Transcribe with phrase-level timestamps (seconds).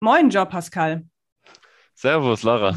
[0.00, 1.06] Moin, Joe Pascal.
[1.94, 2.76] Servus, Lara.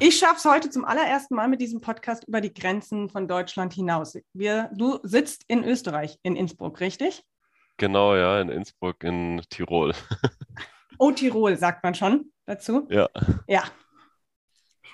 [0.00, 3.72] Ich schaffe es heute zum allerersten Mal mit diesem Podcast über die Grenzen von Deutschland
[3.72, 4.18] hinaus.
[4.32, 7.22] Wir, du sitzt in Österreich, in Innsbruck, richtig?
[7.76, 9.94] Genau, ja, in Innsbruck, in Tirol.
[10.96, 12.86] Oh, Tirol, sagt man schon dazu?
[12.88, 13.08] Ja.
[13.48, 13.64] Ja.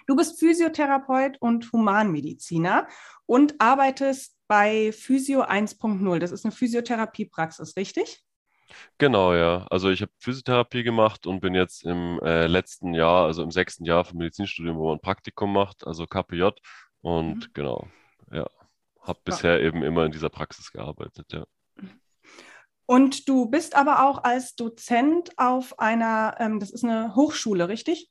[0.07, 2.88] Du bist Physiotherapeut und Humanmediziner
[3.27, 6.18] und arbeitest bei Physio 1.0.
[6.18, 8.25] Das ist eine Physiotherapiepraxis, richtig?
[8.98, 9.66] Genau, ja.
[9.71, 13.85] Also ich habe Physiotherapie gemacht und bin jetzt im äh, letzten Jahr, also im sechsten
[13.85, 16.50] Jahr vom Medizinstudium, wo man Praktikum macht, also KPJ.
[17.00, 17.50] Und mhm.
[17.54, 17.89] genau,
[18.32, 18.46] ja,
[19.03, 21.45] habe bisher eben immer in dieser Praxis gearbeitet, ja.
[22.86, 28.11] Und du bist aber auch als Dozent auf einer, ähm, das ist eine Hochschule, richtig?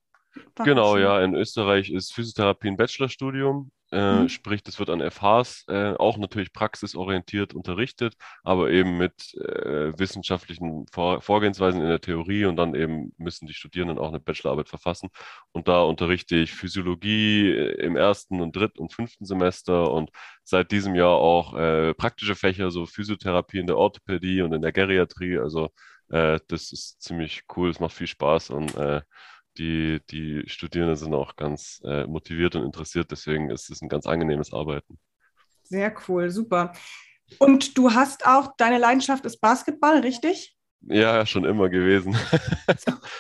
[0.55, 1.21] Genau, ja.
[1.21, 4.29] In Österreich ist Physiotherapie ein Bachelorstudium äh, mhm.
[4.29, 10.85] Sprich, das wird an FHs äh, auch natürlich praxisorientiert unterrichtet, aber eben mit äh, wissenschaftlichen
[10.91, 15.10] Vor Vorgehensweisen in der Theorie und dann eben müssen die Studierenden auch eine Bachelorarbeit verfassen.
[15.54, 20.12] Und da unterrichte ich Physiologie äh, im ersten und dritten und fünften Semester und
[20.43, 24.71] seit diesem Jahr auch äh, praktische Fächer, so Physiotherapie in der Orthopädie und in der
[24.71, 25.40] Geriatrie.
[25.40, 25.70] Also
[26.10, 28.76] äh, das ist ziemlich cool, es macht viel Spaß und
[29.60, 33.12] die, die Studierenden sind auch ganz äh, motiviert und interessiert.
[33.12, 34.98] Deswegen ist es ein ganz angenehmes Arbeiten.
[35.63, 36.74] Sehr cool, super.
[37.38, 40.55] Und du hast auch, deine Leidenschaft ist Basketball, richtig?
[40.82, 42.18] Ja, schon immer gewesen.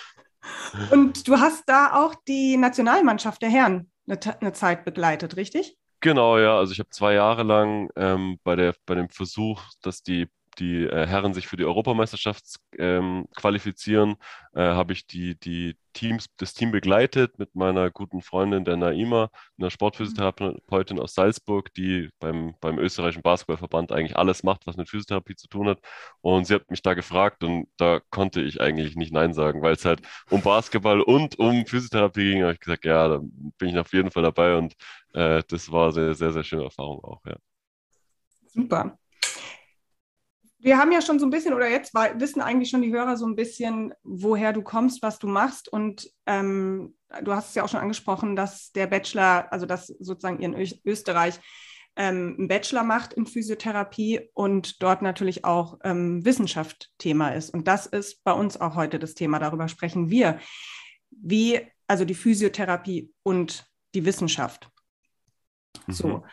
[0.91, 5.77] und du hast da auch die Nationalmannschaft der Herren eine, eine Zeit begleitet, richtig?
[5.99, 6.57] Genau, ja.
[6.57, 10.27] Also ich habe zwei Jahre lang ähm, bei, der, bei dem Versuch, dass die
[10.59, 12.43] die äh, Herren sich für die Europameisterschaft
[12.77, 14.15] ähm, qualifizieren,
[14.53, 19.29] äh, habe ich die, die Teams, das Team begleitet mit meiner guten Freundin, der Naima,
[19.57, 25.35] einer Sportphysiotherapeutin aus Salzburg, die beim, beim österreichischen Basketballverband eigentlich alles macht, was mit Physiotherapie
[25.35, 25.79] zu tun hat.
[26.21, 29.73] Und sie hat mich da gefragt und da konnte ich eigentlich nicht Nein sagen, weil
[29.73, 32.39] es halt um Basketball und um Physiotherapie ging.
[32.41, 33.19] Da habe ich gesagt, ja, da
[33.57, 34.75] bin ich auf jeden Fall dabei und
[35.13, 37.35] äh, das war eine sehr, sehr, sehr schöne Erfahrung auch, ja.
[38.47, 38.97] Super
[40.61, 43.25] wir haben ja schon so ein bisschen, oder jetzt wissen eigentlich schon die Hörer so
[43.25, 45.71] ein bisschen, woher du kommst, was du machst.
[45.71, 50.39] Und ähm, du hast es ja auch schon angesprochen, dass der Bachelor, also dass sozusagen
[50.41, 51.39] ihr in Österreich
[51.95, 57.51] ähm, einen Bachelor macht in Physiotherapie und dort natürlich auch ähm, Wissenschaft Thema ist.
[57.51, 59.39] Und das ist bei uns auch heute das Thema.
[59.39, 60.39] Darüber sprechen wir.
[61.09, 64.69] Wie, also die Physiotherapie und die Wissenschaft.
[65.87, 65.93] Mhm.
[65.93, 66.23] So.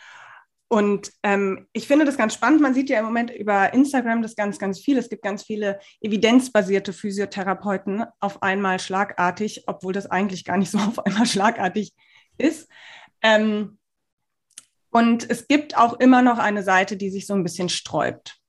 [0.69, 2.61] Und ähm, ich finde das ganz spannend.
[2.61, 4.99] Man sieht ja im Moment über Instagram das ganz, ganz viel.
[4.99, 10.79] Es gibt ganz viele evidenzbasierte Physiotherapeuten auf einmal schlagartig, obwohl das eigentlich gar nicht so
[10.79, 11.95] auf einmal schlagartig
[12.37, 12.69] ist.
[13.23, 13.79] Ähm,
[14.91, 18.41] und es gibt auch immer noch eine Seite, die sich so ein bisschen sträubt,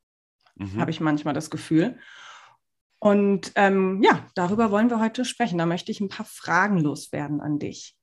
[0.56, 0.80] mhm.
[0.80, 2.00] habe ich manchmal das Gefühl.
[3.00, 5.58] Und ähm, ja, darüber wollen wir heute sprechen.
[5.58, 7.97] Da möchte ich ein paar Fragen loswerden an dich.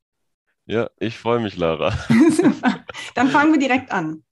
[0.66, 1.90] Ja, ich freue mich, Lara.
[3.14, 4.24] Dann fangen wir direkt an.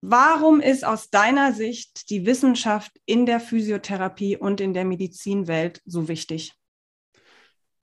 [0.00, 6.08] Warum ist aus deiner Sicht die Wissenschaft in der Physiotherapie und in der Medizinwelt so
[6.08, 6.54] wichtig?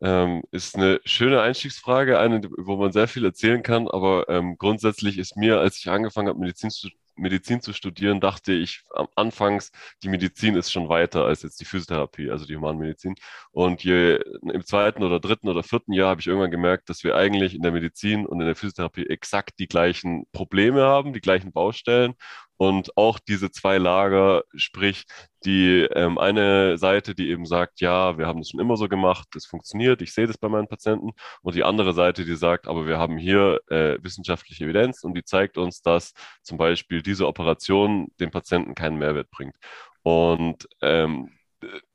[0.02, 5.20] Ähm, ist eine schöne Einstiegsfrage, eine, wo man sehr viel erzählen kann, aber ähm, grundsätzlich
[5.20, 9.72] ist mir, als ich angefangen habe, Medizin zu Medizin zu studieren, dachte ich am Anfangs,
[10.04, 13.16] die Medizin ist schon weiter als jetzt die Physiotherapie, also die Humanmedizin.
[13.52, 14.20] Und je,
[14.54, 17.62] im zweiten oder dritten oder vierten Jahr habe ich irgendwann gemerkt, dass wir eigentlich in
[17.62, 22.16] der Medizin und in der Physiotherapie exakt die gleichen Probleme haben, die gleichen Baustellen
[22.62, 25.06] und auch diese zwei Lager, sprich
[25.46, 29.28] die ähm, eine Seite, die eben sagt, ja, wir haben das schon immer so gemacht,
[29.34, 31.10] das funktioniert, ich sehe das bei meinen Patienten,
[31.42, 35.24] und die andere Seite, die sagt, aber wir haben hier äh, wissenschaftliche Evidenz und die
[35.24, 36.14] zeigt uns, dass
[36.44, 39.56] zum Beispiel diese Operation dem Patienten keinen Mehrwert bringt.
[40.04, 41.32] Und ähm,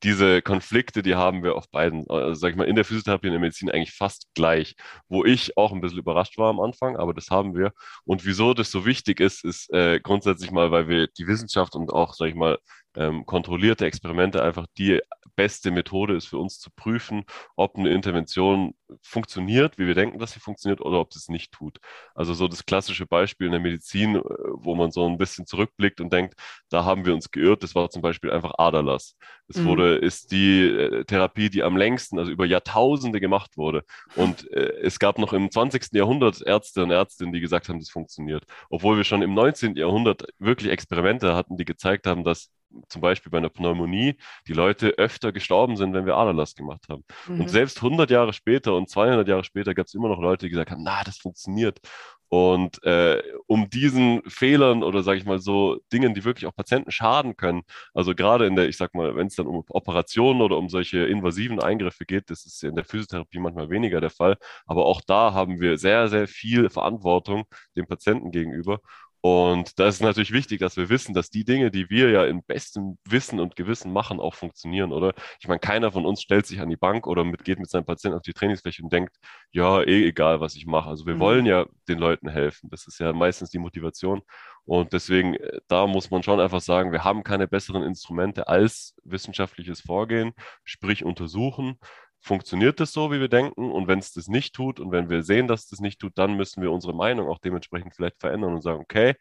[0.02, 3.34] diese Konflikte, die haben wir auf beiden, also sag ich mal, in der Physiotherapie und
[3.34, 4.76] in der Medizin eigentlich fast gleich,
[5.08, 7.72] wo ich auch ein bisschen überrascht war am Anfang, aber das haben wir.
[8.04, 11.92] Und wieso das so wichtig ist, ist äh, grundsätzlich mal, weil wir die Wissenschaft und
[11.92, 12.58] auch, sag ich mal,
[12.96, 15.00] ähm, kontrollierte Experimente einfach die
[15.36, 20.32] beste Methode ist für uns zu prüfen, ob eine Intervention funktioniert, wie wir denken, dass
[20.32, 21.78] sie funktioniert, oder ob sie es nicht tut.
[22.14, 26.00] Also so das klassische Beispiel in der Medizin, äh, wo man so ein bisschen zurückblickt
[26.00, 26.34] und denkt,
[26.70, 29.16] da haben wir uns geirrt, das war zum Beispiel einfach Aderlass.
[29.48, 29.66] Es mhm.
[29.66, 33.84] wurde, ist die äh, Therapie, die am längsten, also über Jahrtausende gemacht wurde.
[34.14, 35.92] Und äh, es gab noch im 20.
[35.92, 38.44] Jahrhundert Ärzte und Ärztinnen, die gesagt haben, das funktioniert.
[38.70, 39.76] Obwohl wir schon im 19.
[39.76, 42.50] Jahrhundert wirklich Experimente hatten, die gezeigt haben, dass
[42.88, 44.16] zum Beispiel bei einer Pneumonie
[44.46, 47.04] die Leute öfter gestorben sind, wenn wir Aderlass gemacht haben.
[47.26, 47.42] Mhm.
[47.42, 50.50] Und selbst 100 Jahre später und 200 Jahre später gab es immer noch Leute, die
[50.50, 51.80] gesagt haben, na, das funktioniert.
[52.28, 56.90] Und äh, um diesen Fehlern oder sage ich mal so Dingen, die wirklich auch Patienten
[56.90, 57.62] schaden können,
[57.94, 61.06] also gerade in der, ich sag mal, wenn es dann um Operationen oder um solche
[61.06, 64.36] invasiven Eingriffe geht, das ist in der Physiotherapie manchmal weniger der Fall,
[64.66, 67.44] aber auch da haben wir sehr, sehr viel Verantwortung
[67.76, 68.80] dem Patienten gegenüber.
[69.28, 72.44] Und da ist natürlich wichtig, dass wir wissen, dass die Dinge, die wir ja im
[72.44, 75.14] besten Wissen und Gewissen machen, auch funktionieren, oder?
[75.40, 77.84] Ich meine, keiner von uns stellt sich an die Bank oder mit, geht mit seinem
[77.84, 79.16] Patienten auf die Trainingsfläche und denkt,
[79.50, 80.88] ja, eh egal, was ich mache.
[80.88, 81.20] Also wir mhm.
[81.20, 82.70] wollen ja den Leuten helfen.
[82.70, 84.22] Das ist ja meistens die Motivation.
[84.64, 88.94] Und deswegen, äh, da muss man schon einfach sagen, wir haben keine besseren Instrumente als
[89.02, 91.80] wissenschaftliches Vorgehen, sprich untersuchen
[92.20, 93.70] funktioniert das so, wie wir denken?
[93.70, 96.18] Und wenn es das nicht tut und wenn wir sehen, dass es das nicht tut,
[96.18, 99.14] dann müssen wir unsere Meinung auch dementsprechend vielleicht verändern und sagen, okay,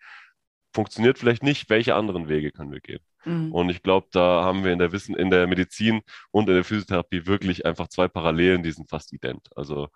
[0.74, 3.00] funktioniert vielleicht nicht, welche anderen Wege können wir gehen?
[3.24, 3.51] Mhm.
[3.53, 6.01] Und ich glaube, da haben wir in der Wissen, in der Medizin
[6.31, 9.50] und in der Physiotherapie wirklich einfach zwei Parallelen, die sind fast ident.
[9.56, 9.89] Also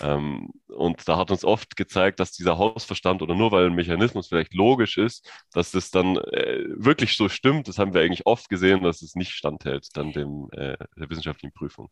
[0.00, 4.28] ähm, und da hat uns oft gezeigt, dass dieser Hausverstand oder nur weil ein Mechanismus
[4.28, 7.68] vielleicht logisch ist, dass das dann äh, wirklich so stimmt.
[7.68, 11.52] Das haben wir eigentlich oft gesehen, dass es nicht standhält, dann dem, äh, der wissenschaftlichen
[11.52, 11.88] Prüfung.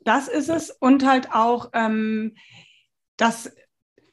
[0.00, 0.70] Das ist es.
[0.70, 2.36] Und halt auch, ähm,
[3.16, 3.50] dass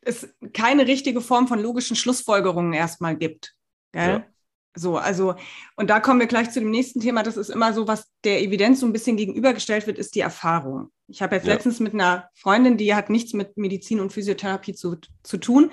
[0.02, 3.56] es keine richtige Form von logischen Schlussfolgerungen erstmal gibt.
[3.92, 4.20] Gell?
[4.20, 4.26] Ja.
[4.76, 5.36] So, also,
[5.76, 7.24] und da kommen wir gleich zu dem nächsten Thema.
[7.24, 10.92] Das ist immer so, was der Evidenz so ein bisschen gegenübergestellt wird, ist die Erfahrung.
[11.08, 11.54] Ich habe jetzt ja.
[11.54, 15.72] letztens mit einer Freundin, die hat nichts mit Medizin und Physiotherapie zu, zu tun,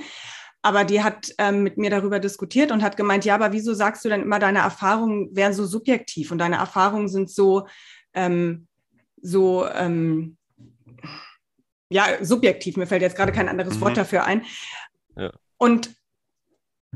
[0.62, 4.04] aber die hat ähm, mit mir darüber diskutiert und hat gemeint, ja, aber wieso sagst
[4.04, 7.66] du denn immer, deine Erfahrungen wären so subjektiv und deine Erfahrungen sind so,
[8.14, 8.66] ähm,
[9.24, 10.36] so, ähm,
[11.88, 13.80] ja, subjektiv, mir fällt jetzt gerade kein anderes mhm.
[13.80, 14.44] Wort dafür ein.
[15.16, 15.32] Ja.
[15.56, 15.94] Und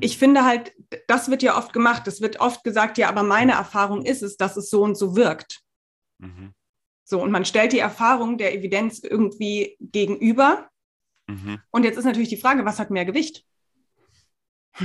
[0.00, 0.72] ich finde halt,
[1.08, 2.06] das wird ja oft gemacht.
[2.06, 5.16] Es wird oft gesagt, ja, aber meine Erfahrung ist es, dass es so und so
[5.16, 5.62] wirkt.
[6.18, 6.52] Mhm.
[7.04, 10.68] So, und man stellt die Erfahrung der Evidenz irgendwie gegenüber.
[11.26, 11.60] Mhm.
[11.70, 13.44] Und jetzt ist natürlich die Frage, was hat mehr Gewicht?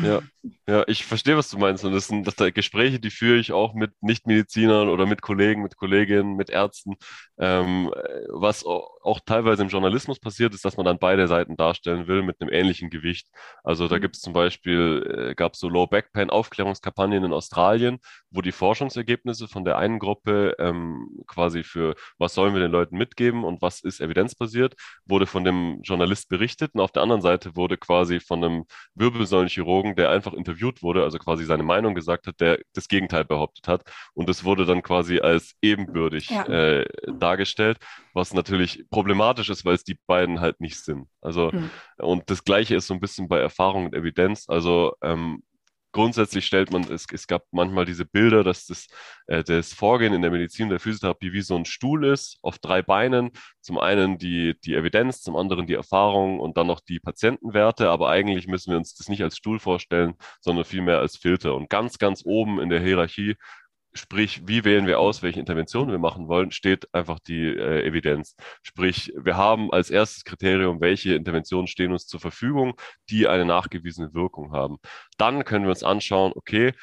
[0.01, 0.21] Ja,
[0.67, 1.85] ja, ich verstehe, was du meinst.
[1.85, 5.61] Und das sind, das sind Gespräche, die führe ich auch mit Nichtmedizinern oder mit Kollegen,
[5.61, 6.95] mit Kolleginnen, mit Ärzten.
[7.37, 7.91] Ähm,
[8.29, 8.65] was
[9.03, 12.51] auch teilweise im Journalismus passiert, ist, dass man dann beide Seiten darstellen will mit einem
[12.51, 13.27] ähnlichen Gewicht.
[13.63, 14.01] Also da mhm.
[14.01, 18.41] gibt es zum Beispiel, äh, gab es so Low Back Pain Aufklärungskampagnen in Australien, wo
[18.41, 23.43] die Forschungsergebnisse von der einen Gruppe ähm, quasi für was sollen wir den Leuten mitgeben
[23.43, 27.77] und was ist evidenzbasiert, wurde von dem Journalist berichtet und auf der anderen Seite wurde
[27.77, 28.65] quasi von einem
[28.95, 33.67] Wirbelsäulenchirurgen, der einfach interviewt wurde, also quasi seine Meinung gesagt hat, der das Gegenteil behauptet
[33.67, 33.83] hat
[34.13, 36.45] und es wurde dann quasi als ebenbürtig ja.
[36.45, 37.77] äh, dargestellt,
[38.13, 41.07] was natürlich problematisch ist, weil es die beiden halt nicht sind.
[41.21, 41.69] Also mhm.
[41.97, 44.45] und das Gleiche ist so ein bisschen bei Erfahrung und Evidenz.
[44.47, 45.43] Also ähm,
[45.93, 48.87] grundsätzlich stellt man, es, es gab manchmal diese Bilder, dass das,
[49.27, 52.81] äh, das Vorgehen in der Medizin, der Physiotherapie wie so ein Stuhl ist, auf drei
[52.81, 53.31] Beinen.
[53.61, 57.89] Zum einen die, die Evidenz, zum anderen die Erfahrung und dann noch die Patientenwerte.
[57.89, 61.55] Aber eigentlich müssen wir uns das nicht als Stuhl vorstellen, sondern vielmehr als Filter.
[61.55, 63.37] Und ganz, ganz oben in der Hierarchie
[63.95, 68.35] Sprich, wie wählen wir aus, welche Interventionen wir machen wollen, steht einfach die äh, Evidenz.
[68.63, 72.73] Sprich, wir haben als erstes Kriterium, welche Interventionen stehen uns zur Verfügung,
[73.09, 74.77] die eine nachgewiesene Wirkung haben.
[75.17, 76.73] Dann können wir uns anschauen, okay,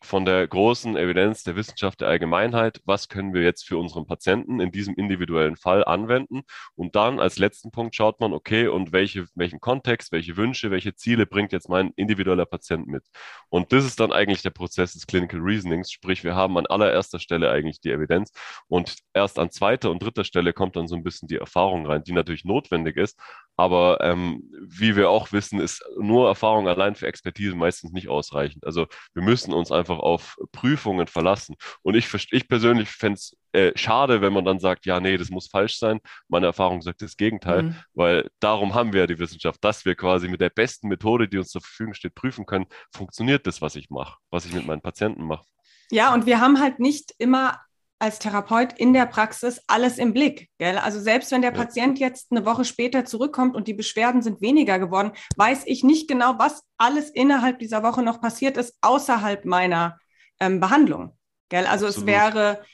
[0.00, 4.60] von der großen Evidenz der Wissenschaft der Allgemeinheit, was können wir jetzt für unseren Patienten
[4.60, 6.42] in diesem individuellen Fall anwenden.
[6.74, 10.94] Und dann als letzten Punkt schaut man, okay, und welche, welchen Kontext, welche Wünsche, welche
[10.94, 13.04] Ziele bringt jetzt mein individueller Patient mit.
[13.48, 17.18] Und das ist dann eigentlich der Prozess des Clinical Reasonings, sprich wir haben an allererster
[17.18, 18.32] Stelle eigentlich die Evidenz
[18.68, 22.04] und erst an zweiter und dritter Stelle kommt dann so ein bisschen die Erfahrung rein,
[22.04, 23.18] die natürlich notwendig ist.
[23.56, 28.64] Aber ähm, wie wir auch wissen, ist nur Erfahrung allein für Expertise meistens nicht ausreichend.
[28.64, 31.56] Also wir müssen uns einfach einfach auf Prüfungen verlassen.
[31.82, 35.30] Und ich, ich persönlich fände es äh, schade, wenn man dann sagt, ja, nee, das
[35.30, 36.00] muss falsch sein.
[36.28, 37.76] Meine Erfahrung sagt das Gegenteil, mhm.
[37.94, 41.38] weil darum haben wir ja die Wissenschaft, dass wir quasi mit der besten Methode, die
[41.38, 44.82] uns zur Verfügung steht, prüfen können, funktioniert das, was ich mache, was ich mit meinen
[44.82, 45.46] Patienten mache.
[45.90, 47.58] Ja, und wir haben halt nicht immer
[47.98, 50.48] als Therapeut in der Praxis alles im Blick.
[50.58, 50.78] Gell?
[50.78, 51.48] Also selbst wenn der.
[51.58, 56.08] Patient jetzt eine Woche später zurückkommt und die Beschwerden sind weniger geworden, weiß ich nicht
[56.08, 59.98] genau, was alles innerhalb dieser Woche noch passiert ist, außerhalb meiner
[60.38, 61.16] ähm, Behandlung.
[61.48, 61.66] Gell?
[61.66, 62.08] Also Absolut.
[62.08, 62.64] es wäre,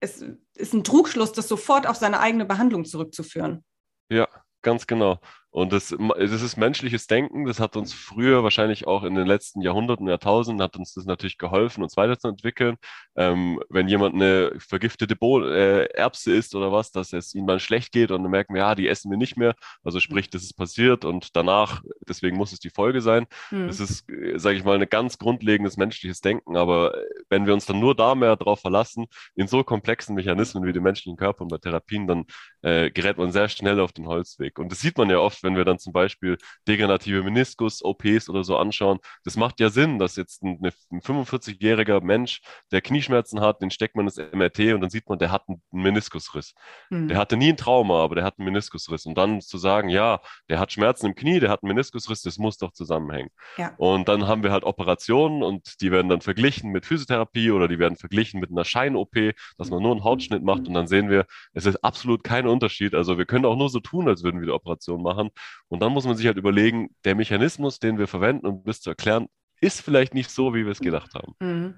[0.00, 3.64] es ist ein Trugschluss, das sofort auf seine eigene Behandlung zurückzuführen.
[4.10, 4.28] Ja,
[4.62, 5.18] ganz genau.
[5.50, 9.62] Und das, das ist menschliches Denken, das hat uns früher wahrscheinlich auch in den letzten
[9.62, 12.76] Jahrhunderten, Jahrtausenden, hat uns das natürlich geholfen, uns weiterzuentwickeln.
[13.16, 17.60] Ähm, wenn jemand eine vergiftete Bo äh, Erbse isst oder was, dass es ihnen mal
[17.60, 19.54] schlecht geht und dann merken wir, ja, die essen wir nicht mehr.
[19.82, 23.26] Also sprich, das ist passiert und danach, deswegen muss es die Folge sein.
[23.50, 23.68] Mhm.
[23.68, 26.56] Das ist, sage ich mal, ein ganz grundlegendes menschliches Denken.
[26.56, 26.94] Aber
[27.30, 30.82] wenn wir uns dann nur da mehr drauf verlassen, in so komplexen Mechanismen wie dem
[30.82, 32.24] menschlichen Körper und bei Therapien, dann
[32.62, 34.58] äh, gerät man sehr schnell auf den Holzweg.
[34.58, 38.56] Und das sieht man ja oft, wenn wir dann zum Beispiel degenerative Meniskus-OPs oder so
[38.56, 38.98] anschauen.
[39.24, 42.40] Das macht ja Sinn, dass jetzt ein, ein 45-jähriger Mensch,
[42.70, 45.62] der Knieschmerzen hat, den steckt man ins MRT und dann sieht man, der hat einen
[45.70, 46.54] Meniskusriss.
[46.90, 47.08] Mhm.
[47.08, 49.06] Der hatte nie ein Trauma, aber der hat einen Meniskusriss.
[49.06, 52.38] Und dann zu sagen, ja, der hat Schmerzen im Knie, der hat einen Meniskusriss, das
[52.38, 53.30] muss doch zusammenhängen.
[53.56, 53.74] Ja.
[53.76, 57.78] Und dann haben wir halt Operationen und die werden dann verglichen mit Physiotherapie oder die
[57.78, 61.26] werden verglichen mit einer Schein-OP, dass man nur einen Hautschnitt macht und dann sehen wir,
[61.52, 62.94] es ist absolut kein Unterschied.
[62.94, 65.27] Also wir können auch nur so tun, als würden wir die Operation machen.
[65.68, 68.90] Und dann muss man sich halt überlegen, der Mechanismus, den wir verwenden, um das zu
[68.90, 69.28] erklären,
[69.60, 71.34] ist vielleicht nicht so, wie wir es gedacht haben.
[71.40, 71.74] Mhm.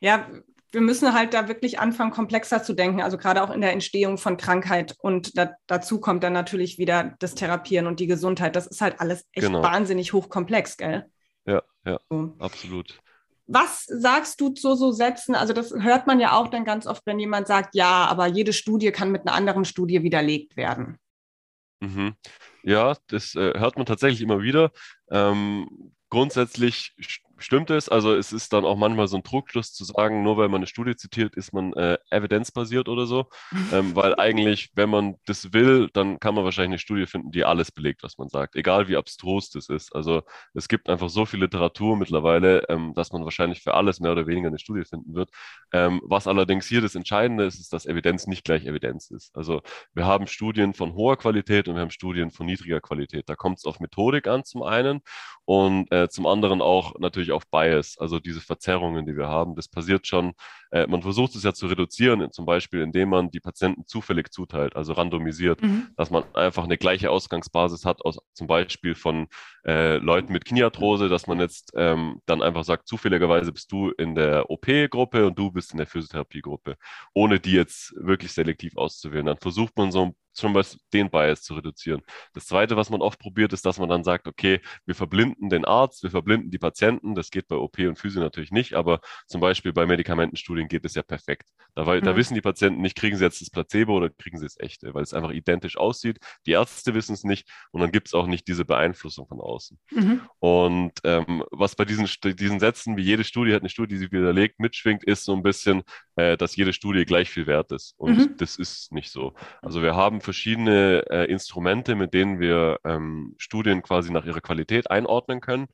[0.00, 0.26] Ja,
[0.70, 4.18] wir müssen halt da wirklich anfangen, komplexer zu denken, also gerade auch in der Entstehung
[4.18, 4.94] von Krankheit.
[4.98, 8.54] Und da, dazu kommt dann natürlich wieder das Therapieren und die Gesundheit.
[8.54, 9.62] Das ist halt alles echt genau.
[9.62, 11.10] wahnsinnig hochkomplex, gell?
[11.46, 12.34] Ja, ja, so.
[12.38, 13.00] absolut.
[13.46, 15.34] Was sagst du zu so Sätzen?
[15.34, 18.52] Also das hört man ja auch dann ganz oft, wenn jemand sagt, ja, aber jede
[18.52, 20.98] Studie kann mit einer anderen Studie widerlegt werden.
[21.80, 22.16] Mhm.
[22.62, 24.72] Ja, das äh, hört man tatsächlich immer wieder.
[25.10, 26.94] Ähm, grundsätzlich
[27.38, 27.88] stimmt es.
[27.88, 30.66] Also es ist dann auch manchmal so ein Trugschluss zu sagen, nur weil man eine
[30.66, 33.28] Studie zitiert, ist man äh, evidenzbasiert oder so.
[33.72, 37.44] ähm, weil eigentlich, wenn man das will, dann kann man wahrscheinlich eine Studie finden, die
[37.44, 38.56] alles belegt, was man sagt.
[38.56, 39.94] Egal wie abstrus das ist.
[39.94, 40.22] Also
[40.54, 44.26] es gibt einfach so viel Literatur mittlerweile, ähm, dass man wahrscheinlich für alles mehr oder
[44.26, 45.30] weniger eine Studie finden wird.
[45.72, 49.36] Ähm, was allerdings hier das Entscheidende ist, ist, dass Evidenz nicht gleich Evidenz ist.
[49.36, 49.62] Also
[49.94, 53.28] wir haben Studien von hoher Qualität und wir haben Studien von niedriger Qualität.
[53.28, 55.00] Da kommt es auf Methodik an zum einen
[55.44, 59.54] und äh, zum anderen auch natürlich auf Bias, also diese Verzerrungen, die wir haben.
[59.54, 60.34] Das passiert schon.
[60.70, 64.76] Äh, man versucht es ja zu reduzieren, zum Beispiel indem man die Patienten zufällig zuteilt,
[64.76, 65.88] also randomisiert, mhm.
[65.96, 69.28] dass man einfach eine gleiche Ausgangsbasis hat, aus zum Beispiel von
[69.64, 74.14] äh, Leuten mit Kniearthrose, dass man jetzt ähm, dann einfach sagt, zufälligerweise bist du in
[74.14, 76.76] der OP-Gruppe und du bist in der Physiotherapiegruppe,
[77.14, 79.26] ohne die jetzt wirklich selektiv auszuwählen.
[79.26, 82.02] Dann versucht man so schon mal den Bias zu reduzieren.
[82.32, 85.64] Das Zweite, was man oft probiert, ist, dass man dann sagt, okay, wir verblinden den
[85.64, 87.14] Arzt, wir verblinden die Patienten.
[87.14, 90.94] Das geht bei OP und Physio natürlich nicht, aber zum Beispiel bei Medikamentenstudien geht es
[90.94, 91.48] ja perfekt.
[91.74, 92.06] Da, weil, mhm.
[92.06, 94.94] da wissen die Patienten nicht, kriegen sie jetzt das Placebo oder kriegen sie das echte,
[94.94, 96.18] weil es einfach identisch aussieht.
[96.46, 99.78] Die Ärzte wissen es nicht und dann gibt es auch nicht diese Beeinflussung von außen.
[99.90, 100.20] Mhm.
[100.38, 104.12] Und ähm, was bei diesen, diesen Sätzen, wie jede Studie hat eine Studie, die sie
[104.12, 105.82] widerlegt, mitschwingt, ist so ein bisschen,
[106.16, 107.94] äh, dass jede Studie gleich viel wert ist.
[107.96, 108.36] Und mhm.
[108.38, 109.34] das ist nicht so.
[109.62, 114.90] Also wir haben verschiedene äh, Instrumente, mit denen wir ähm, Studien quasi nach ihrer Qualität
[114.90, 115.68] einordnen können.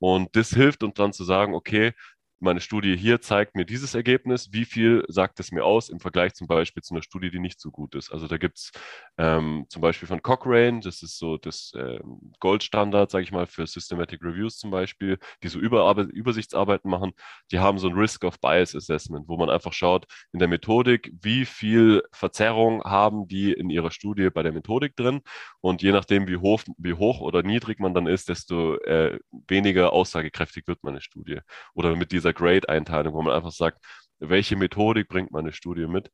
[0.00, 1.92] Und das hilft uns dann zu sagen, okay,
[2.40, 6.34] meine Studie hier zeigt mir dieses Ergebnis, wie viel sagt es mir aus im Vergleich
[6.34, 8.10] zum Beispiel zu einer Studie, die nicht so gut ist.
[8.10, 8.72] Also da gibt es
[9.18, 13.66] ähm, zum Beispiel von Cochrane, das ist so das ähm, Goldstandard, sage ich mal, für
[13.66, 17.12] Systematic Reviews zum Beispiel, die so Über Übersichtsarbeiten machen,
[17.52, 21.12] die haben so ein Risk of Bias Assessment, wo man einfach schaut in der Methodik,
[21.20, 25.20] wie viel Verzerrung haben die in ihrer Studie bei der Methodik drin
[25.60, 29.18] und je nachdem, wie hoch, wie hoch oder niedrig man dann ist, desto äh,
[29.48, 31.40] weniger aussagekräftig wird meine Studie.
[31.74, 33.78] Oder mit dieser dieser Grade-Einteilung, wo man einfach sagt,
[34.18, 36.10] welche Methodik bringt meine Studie mit.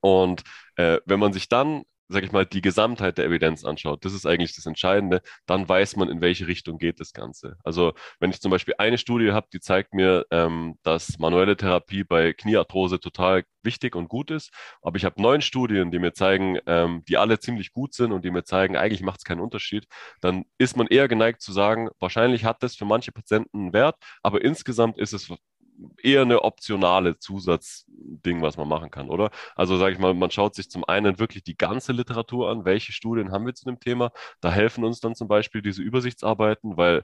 [0.00, 0.42] Und
[0.76, 4.26] äh, wenn man sich dann sage ich mal, die Gesamtheit der Evidenz anschaut, das ist
[4.26, 7.56] eigentlich das Entscheidende, dann weiß man, in welche Richtung geht das Ganze.
[7.64, 12.04] Also wenn ich zum Beispiel eine Studie habe, die zeigt mir, ähm, dass manuelle Therapie
[12.04, 14.50] bei Kniearthrose total wichtig und gut ist,
[14.82, 18.24] aber ich habe neun Studien, die mir zeigen, ähm, die alle ziemlich gut sind und
[18.24, 19.86] die mir zeigen, eigentlich macht es keinen Unterschied,
[20.20, 23.96] dann ist man eher geneigt zu sagen, wahrscheinlich hat das für manche Patienten einen Wert,
[24.22, 25.30] aber insgesamt ist es
[26.02, 29.30] eher eine optionale Zusatzding, was man machen kann, oder?
[29.54, 32.92] Also sage ich mal, man schaut sich zum einen wirklich die ganze Literatur an, welche
[32.92, 34.12] Studien haben wir zu dem Thema.
[34.40, 37.02] Da helfen uns dann zum Beispiel diese Übersichtsarbeiten, weil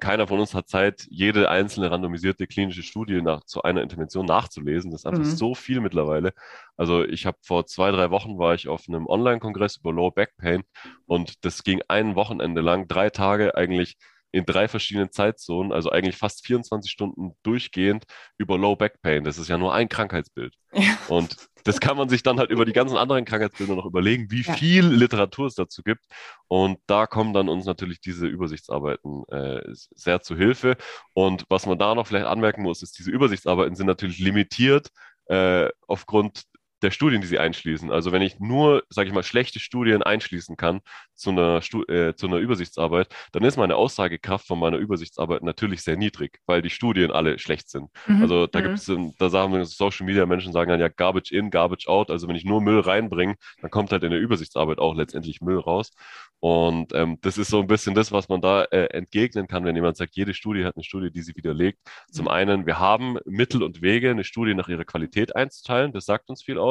[0.00, 4.90] keiner von uns hat Zeit, jede einzelne randomisierte klinische Studie nach, zu einer Intervention nachzulesen.
[4.90, 5.36] Das ist einfach mhm.
[5.36, 6.32] so viel mittlerweile.
[6.76, 10.36] Also ich habe vor zwei, drei Wochen war ich auf einem Online-Kongress über Low Back
[10.38, 10.62] Pain
[11.06, 13.96] und das ging ein Wochenende lang, drei Tage eigentlich
[14.32, 18.04] in drei verschiedenen Zeitzonen, also eigentlich fast 24 Stunden durchgehend
[18.38, 19.24] über Low Back Pain.
[19.24, 20.54] Das ist ja nur ein Krankheitsbild.
[20.72, 20.96] Ja.
[21.08, 24.42] Und das kann man sich dann halt über die ganzen anderen Krankheitsbilder noch überlegen, wie
[24.42, 24.54] ja.
[24.54, 26.04] viel Literatur es dazu gibt.
[26.48, 30.76] Und da kommen dann uns natürlich diese Übersichtsarbeiten äh, sehr zu Hilfe.
[31.12, 34.90] Und was man da noch vielleicht anmerken muss, ist, diese Übersichtsarbeiten sind natürlich limitiert
[35.26, 36.44] äh, aufgrund
[36.82, 37.90] der Studien, die sie einschließen.
[37.90, 40.80] Also wenn ich nur, sage ich mal, schlechte Studien einschließen kann
[41.14, 45.82] zu einer, Stu äh, zu einer Übersichtsarbeit, dann ist meine Aussagekraft von meiner Übersichtsarbeit natürlich
[45.82, 47.90] sehr niedrig, weil die Studien alle schlecht sind.
[48.06, 48.22] Mhm.
[48.22, 48.64] Also da mhm.
[48.64, 52.10] gibt es, da sagen Social Media Menschen sagen dann ja Garbage in, Garbage out.
[52.10, 55.58] Also wenn ich nur Müll reinbringe, dann kommt halt in der Übersichtsarbeit auch letztendlich Müll
[55.58, 55.92] raus.
[56.40, 59.76] Und ähm, das ist so ein bisschen das, was man da äh, entgegnen kann, wenn
[59.76, 61.78] jemand sagt, jede Studie hat eine Studie, die sie widerlegt.
[62.10, 62.30] Zum mhm.
[62.30, 65.92] einen, wir haben Mittel und Wege, eine Studie nach ihrer Qualität einzuteilen.
[65.92, 66.69] Das sagt uns viel aus.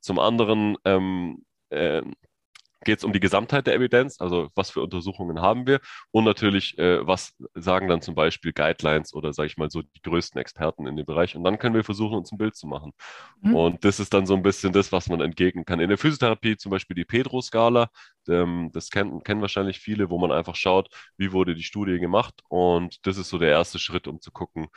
[0.00, 2.02] Zum anderen ähm, äh,
[2.84, 5.80] geht es um die Gesamtheit der Evidenz, also was für Untersuchungen haben wir
[6.10, 10.02] und natürlich, äh, was sagen dann zum Beispiel Guidelines oder sage ich mal so die
[10.02, 12.92] größten Experten in dem Bereich und dann können wir versuchen, uns ein Bild zu machen.
[13.40, 13.54] Mhm.
[13.54, 15.80] Und das ist dann so ein bisschen das, was man entgegnen kann.
[15.80, 17.88] In der Physiotherapie zum Beispiel die Pedro-Skala,
[18.28, 22.42] ähm, das kennen, kennen wahrscheinlich viele, wo man einfach schaut, wie wurde die Studie gemacht
[22.48, 24.68] und das ist so der erste Schritt, um zu gucken,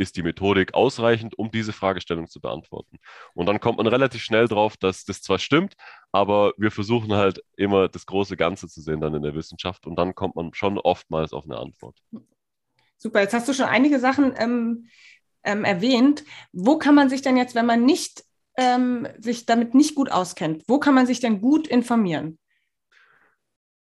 [0.00, 2.98] ist die Methodik ausreichend, um diese Fragestellung zu beantworten.
[3.34, 5.74] Und dann kommt man relativ schnell drauf, dass das zwar stimmt,
[6.10, 9.96] aber wir versuchen halt immer das große Ganze zu sehen dann in der Wissenschaft und
[9.96, 11.98] dann kommt man schon oftmals auf eine Antwort.
[12.96, 14.88] Super, jetzt hast du schon einige Sachen ähm,
[15.44, 16.24] ähm, erwähnt.
[16.52, 18.24] Wo kann man sich denn jetzt, wenn man nicht
[18.56, 22.38] ähm, sich damit nicht gut auskennt, wo kann man sich denn gut informieren?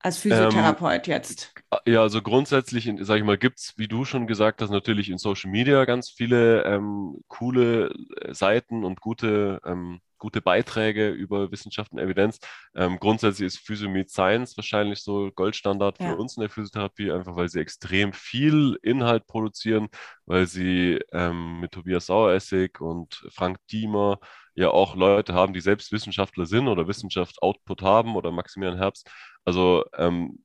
[0.06, 1.52] Als Physiotherapeut ähm, jetzt?
[1.84, 5.18] Ja, also grundsätzlich, sage ich mal, gibt es, wie du schon gesagt hast, natürlich in
[5.18, 11.92] Social Media ganz viele ähm, coole äh, Seiten und gute, ähm, gute Beiträge über Wissenschaft
[11.92, 12.38] und Evidenz.
[12.74, 16.10] Ähm, grundsätzlich ist Physio Meet Science wahrscheinlich so Goldstandard ja.
[16.10, 19.88] für uns in der Physiotherapie, einfach weil sie extrem viel Inhalt produzieren,
[20.26, 24.18] weil sie ähm, mit Tobias Saueressig und Frank Diemer
[24.54, 29.10] ja auch Leute haben, die selbst Wissenschaftler sind oder Wissenschaft Output haben oder Maximilian Herbst
[29.46, 30.40] also ähm,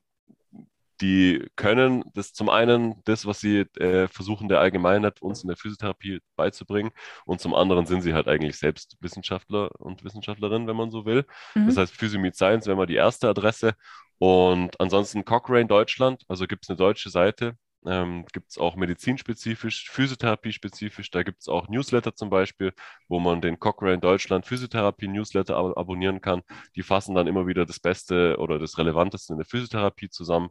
[1.01, 5.58] die können das zum einen, das, was sie äh, versuchen, der Allgemeinheit uns in der
[5.58, 6.91] Physiotherapie beizubringen,
[7.25, 11.25] und zum anderen sind sie halt eigentlich selbst Wissenschaftler und Wissenschaftlerinnen, wenn man so will.
[11.55, 11.67] Mhm.
[11.67, 13.74] Das heißt, Physio Meet Science wäre mal die erste Adresse.
[14.20, 19.89] Und ansonsten Cochrane Deutschland, also gibt es eine deutsche Seite, ähm, gibt es auch medizinspezifisch,
[19.89, 21.10] physiotherapiespezifisch.
[21.12, 22.74] Da gibt es auch Newsletter zum Beispiel,
[23.08, 26.43] wo man den Cochrane Deutschland Physiotherapie Newsletter ab abonnieren kann.
[26.75, 30.50] Die fassen dann immer wieder das Beste oder das Relevanteste in der Physiotherapie zusammen.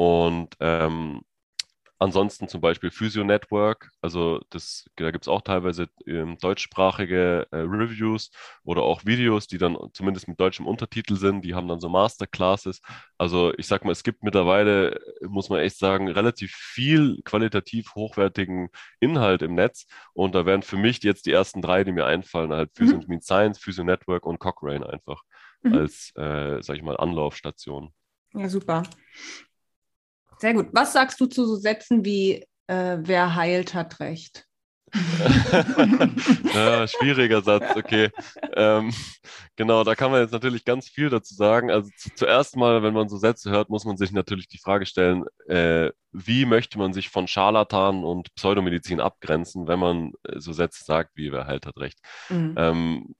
[0.00, 1.20] Und ähm,
[2.02, 7.56] Ansonsten zum Beispiel Physio Network, also das, da gibt es auch teilweise ähm, deutschsprachige äh,
[7.58, 8.30] Reviews
[8.64, 12.80] oder auch Videos, die dann zumindest mit deutschem Untertitel sind, die haben dann so Masterclasses.
[13.18, 18.70] Also ich sag mal, es gibt mittlerweile, muss man echt sagen, relativ viel qualitativ hochwertigen
[19.00, 22.50] Inhalt im Netz und da wären für mich jetzt die ersten drei, die mir einfallen,
[22.50, 23.20] halt Physio mhm.
[23.20, 25.20] Science, Physio Network und Cochrane einfach
[25.62, 25.74] mhm.
[25.74, 27.92] als, äh, sag ich mal, Anlaufstation.
[28.32, 28.84] Ja, super.
[30.40, 30.68] Sehr gut.
[30.72, 34.46] Was sagst du zu so Sätzen wie, äh, wer heilt, hat recht?
[36.54, 38.10] ja, schwieriger Satz, okay.
[38.54, 38.92] Ähm,
[39.54, 41.70] genau, da kann man jetzt natürlich ganz viel dazu sagen.
[41.70, 44.86] Also zu, zuerst mal, wenn man so Sätze hört, muss man sich natürlich die Frage
[44.86, 50.52] stellen, äh, wie möchte man sich von Scharlatan und Pseudomedizin abgrenzen, wenn man äh, so
[50.52, 52.00] Sätze sagt, wie wer heilt, hat recht.
[52.28, 52.54] Mhm.
[52.56, 53.14] Ähm,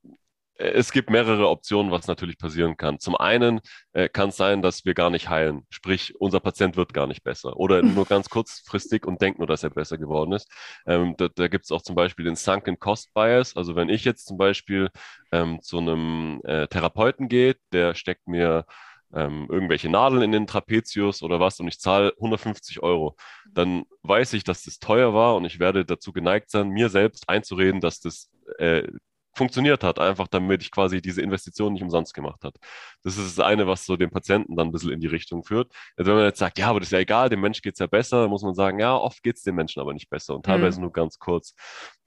[0.61, 2.99] es gibt mehrere Optionen, was natürlich passieren kann.
[2.99, 3.61] Zum einen
[3.93, 7.25] äh, kann es sein, dass wir gar nicht heilen, sprich unser Patient wird gar nicht
[7.25, 10.51] besser oder nur ganz kurzfristig und denkt nur, dass er besser geworden ist.
[10.87, 13.57] Ähm, da da gibt es auch zum Beispiel den Sunken Cost Bias.
[13.57, 14.91] Also wenn ich jetzt zum Beispiel
[15.33, 18.67] ähm, zu einem äh, Therapeuten gehe, der steckt mir
[19.13, 23.17] ähm, irgendwelche Nadeln in den Trapezius oder was und ich zahle 150 Euro,
[23.53, 27.29] dann weiß ich, dass das teuer war und ich werde dazu geneigt sein, mir selbst
[27.29, 28.87] einzureden, dass das äh,
[29.41, 32.59] funktioniert hat, einfach damit ich quasi diese Investition nicht umsonst gemacht habe.
[33.03, 35.73] Das ist das eine, was so den Patienten dann ein bisschen in die Richtung führt.
[35.97, 37.79] Also wenn man jetzt sagt, ja, aber das ist ja egal, dem Mensch geht es
[37.79, 40.45] ja besser, muss man sagen, ja, oft geht es dem Menschen aber nicht besser und
[40.45, 40.85] teilweise mhm.
[40.85, 41.55] nur ganz kurz.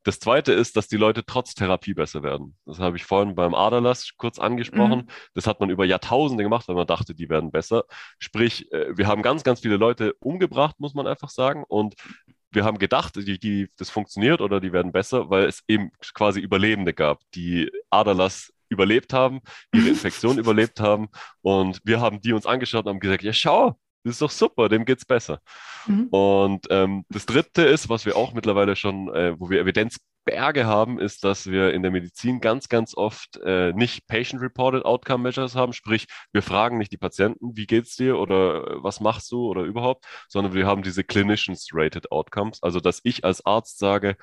[0.04, 2.58] Das zweite ist, dass die Leute trotz Therapie besser werden.
[2.66, 5.00] Das habe ich vorhin beim Aderlass kurz angesprochen.
[5.00, 5.08] Mhm.
[5.34, 7.86] Das hat man über Jahrtausende gemacht, weil man dachte, die werden besser.
[8.20, 11.64] Sprich, äh, wir haben ganz, ganz viele Leute umgebracht, muss man einfach sagen.
[11.66, 11.96] Und
[12.54, 16.40] wir haben gedacht, die, die, das funktioniert oder die werden besser, weil es eben quasi
[16.40, 19.42] Überlebende gab, die Aderlass überlebt haben,
[19.74, 21.10] ihre Infektion überlebt haben.
[21.42, 24.70] Und wir haben die uns angeschaut und haben gesagt, ja, schau, das ist doch super,
[24.70, 25.40] dem geht's besser.
[25.88, 26.08] Mhm.
[26.08, 29.60] Und ähm, das Dritte ist, was wir auch mittlerweile schon, äh, wo wir
[30.26, 35.24] Evidenzberge haben, ist, dass wir in der Medizin ganz, ganz oft äh, nicht Patient-Reported Outcome
[35.24, 39.32] Measures haben, sprich, wir fragen nicht die Patienten, wie geht's dir oder äh, was machst
[39.32, 44.16] du oder überhaupt, sondern wir haben diese Clinicians-Rated Outcomes, also dass ich als Arzt sage,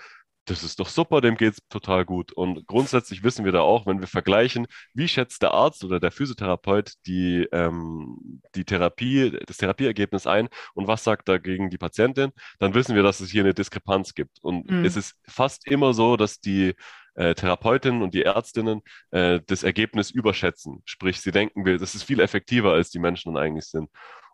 [0.47, 2.33] das ist doch super, dem geht es total gut.
[2.33, 6.11] Und grundsätzlich wissen wir da auch, wenn wir vergleichen, wie schätzt der Arzt oder der
[6.11, 12.75] Physiotherapeut die, ähm, die Therapie, das Therapieergebnis ein und was sagt dagegen die Patientin, dann
[12.75, 14.39] wissen wir, dass es hier eine Diskrepanz gibt.
[14.43, 14.85] Und mhm.
[14.85, 16.75] es ist fast immer so, dass die
[17.15, 20.83] äh, Therapeutinnen und die Ärztinnen äh, das Ergebnis überschätzen.
[20.85, 23.91] Sprich, sie denken, wir, das ist viel effektiver, als die Menschen dann eigentlich sind.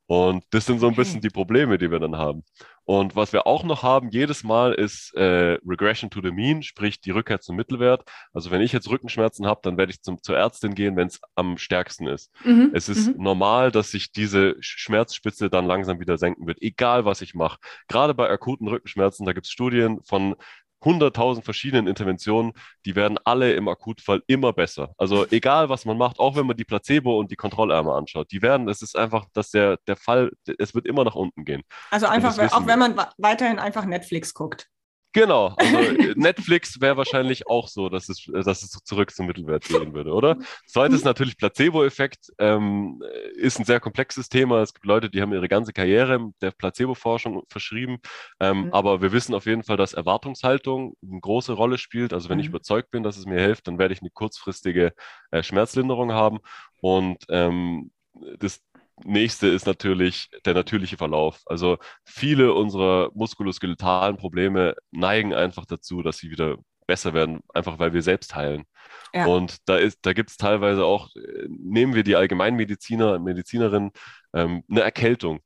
[0.06, 2.44] Und das sind so ein bisschen die Probleme, die wir dann haben.
[2.84, 7.00] Und was wir auch noch haben, jedes Mal ist äh, Regression to the Mean, sprich
[7.00, 8.04] die Rückkehr zum Mittelwert.
[8.32, 11.20] Also wenn ich jetzt Rückenschmerzen habe, dann werde ich zum, zur Ärztin gehen, wenn es
[11.34, 12.30] am stärksten ist.
[12.44, 12.70] Mhm.
[12.72, 13.24] Es ist mhm.
[13.24, 17.58] normal, dass sich diese Schmerzspitze dann langsam wieder senken wird, egal was ich mache.
[17.88, 20.36] Gerade bei akuten Rückenschmerzen, da gibt es Studien von
[20.82, 22.52] 100.000 verschiedenen Interventionen,
[22.84, 24.92] die werden alle im Akutfall immer besser.
[24.98, 28.42] Also egal, was man macht, auch wenn man die Placebo und die Kontrollarme anschaut, die
[28.42, 31.62] werden, es ist einfach, dass der, der Fall, es wird immer nach unten gehen.
[31.90, 34.68] Also einfach, auch wenn man weiterhin einfach Netflix guckt.
[35.16, 39.24] Genau, also äh, Netflix wäre wahrscheinlich auch so, dass es, äh, dass es zurück zum
[39.24, 40.36] Mittelwert gehen würde, oder?
[40.66, 41.06] Zweites mhm.
[41.06, 43.02] natürlich Placebo-Effekt, ähm,
[43.34, 44.60] ist ein sehr komplexes Thema.
[44.60, 47.96] Es gibt Leute, die haben ihre ganze Karriere der Placebo-Forschung verschrieben,
[48.40, 48.74] ähm, mhm.
[48.74, 52.12] aber wir wissen auf jeden Fall, dass Erwartungshaltung eine große Rolle spielt.
[52.12, 52.42] Also wenn mhm.
[52.42, 54.92] ich überzeugt bin, dass es mir hilft, dann werde ich eine kurzfristige
[55.30, 56.40] äh, Schmerzlinderung haben
[56.82, 57.90] und ähm,
[58.38, 58.60] das
[59.04, 61.42] nächste ist natürlich der natürliche Verlauf.
[61.46, 66.56] Also viele unserer muskuloskeletalen Probleme neigen einfach dazu, dass sie wieder
[66.86, 68.64] besser werden, einfach weil wir selbst heilen.
[69.12, 69.26] Ja.
[69.26, 73.90] Und da ist, da gibt es teilweise auch, äh, nehmen wir die Allgemeinmediziner, Medizinerinnen,
[74.34, 75.40] ähm, eine Erkältung.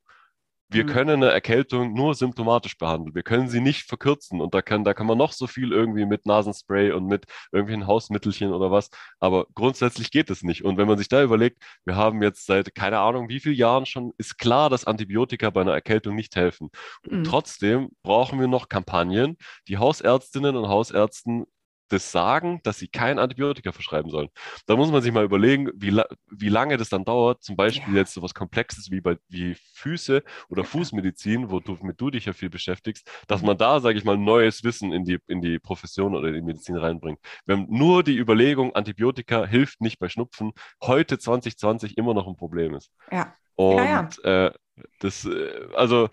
[0.71, 0.89] Wir mhm.
[0.89, 3.15] können eine Erkältung nur symptomatisch behandeln.
[3.15, 4.41] Wir können sie nicht verkürzen.
[4.41, 7.87] Und da kann, da kann man noch so viel irgendwie mit Nasenspray und mit irgendwelchen
[7.87, 8.89] Hausmittelchen oder was.
[9.19, 10.65] Aber grundsätzlich geht es nicht.
[10.65, 13.85] Und wenn man sich da überlegt, wir haben jetzt seit keine Ahnung wie vielen Jahren
[13.85, 16.71] schon, ist klar, dass Antibiotika bei einer Erkältung nicht helfen.
[17.09, 17.25] Und mhm.
[17.25, 21.47] trotzdem brauchen wir noch Kampagnen, die Hausärztinnen und Hausärzten
[21.93, 24.29] das sagen, dass sie kein Antibiotika verschreiben sollen.
[24.67, 27.43] Da muss man sich mal überlegen, wie, la wie lange das dann dauert.
[27.43, 28.01] Zum Beispiel ja.
[28.01, 32.27] jetzt so was Komplexes wie bei wie Füße oder Fußmedizin, wo du, mit du dich
[32.27, 35.59] ja viel beschäftigst, dass man da, sage ich mal, neues Wissen in die, in die
[35.59, 37.19] Profession oder in die Medizin reinbringt.
[37.47, 42.37] Wir haben nur die Überlegung, Antibiotika hilft nicht bei Schnupfen, heute 2020 immer noch ein
[42.37, 42.91] Problem ist.
[43.11, 43.35] Ja.
[43.57, 44.47] Und ja, ja.
[44.47, 44.53] Äh,
[45.01, 46.09] das, äh, also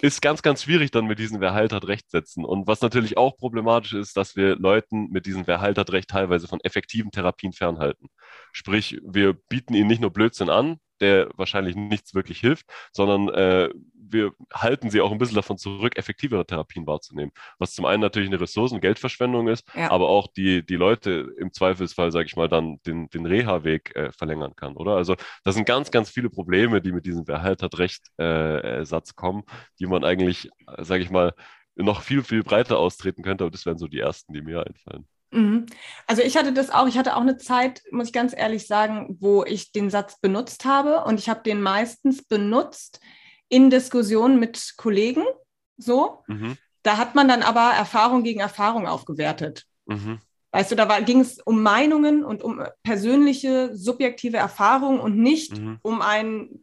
[0.00, 2.44] ist ganz, ganz schwierig dann mit diesem Wer halt hat Recht setzen.
[2.44, 6.10] Und was natürlich auch problematisch ist, dass wir Leuten mit diesem Wer halt hat Recht
[6.10, 8.08] teilweise von effektiven Therapien fernhalten.
[8.52, 13.68] Sprich, wir bieten ihnen nicht nur Blödsinn an, der wahrscheinlich nichts wirklich hilft, sondern äh,
[13.92, 17.32] wir halten sie auch ein bisschen davon zurück, effektivere Therapien wahrzunehmen.
[17.58, 19.90] Was zum einen natürlich eine Ressourcen- und Geldverschwendung ist, ja.
[19.90, 24.12] aber auch die, die Leute im Zweifelsfall, sage ich mal, dann den, den Reha-Weg äh,
[24.12, 24.96] verlängern kann, oder?
[24.96, 29.42] Also das sind ganz, ganz viele Probleme, die mit diesem Wer hat Recht-Satz äh, kommen,
[29.78, 31.34] die man eigentlich, sage ich mal,
[31.76, 35.06] noch viel, viel breiter austreten könnte, aber das wären so die ersten, die mir einfallen.
[35.34, 35.66] Mhm.
[36.06, 39.16] Also ich hatte das auch, ich hatte auch eine Zeit, muss ich ganz ehrlich sagen,
[39.20, 43.00] wo ich den Satz benutzt habe und ich habe den meistens benutzt
[43.48, 45.24] in Diskussionen mit Kollegen,
[45.76, 46.22] so.
[46.28, 46.56] Mhm.
[46.82, 49.64] Da hat man dann aber Erfahrung gegen Erfahrung aufgewertet.
[49.86, 50.20] Mhm.
[50.52, 55.78] Weißt du, da ging es um Meinungen und um persönliche, subjektive Erfahrung und nicht mhm.
[55.82, 56.60] um, ein,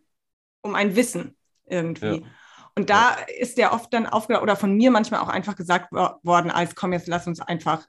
[0.61, 2.21] um ein Wissen irgendwie.
[2.21, 2.27] Ja.
[2.75, 3.25] Und da ja.
[3.37, 6.93] ist der oft dann aufgedacht oder von mir manchmal auch einfach gesagt worden, als komm,
[6.93, 7.85] jetzt lass uns einfach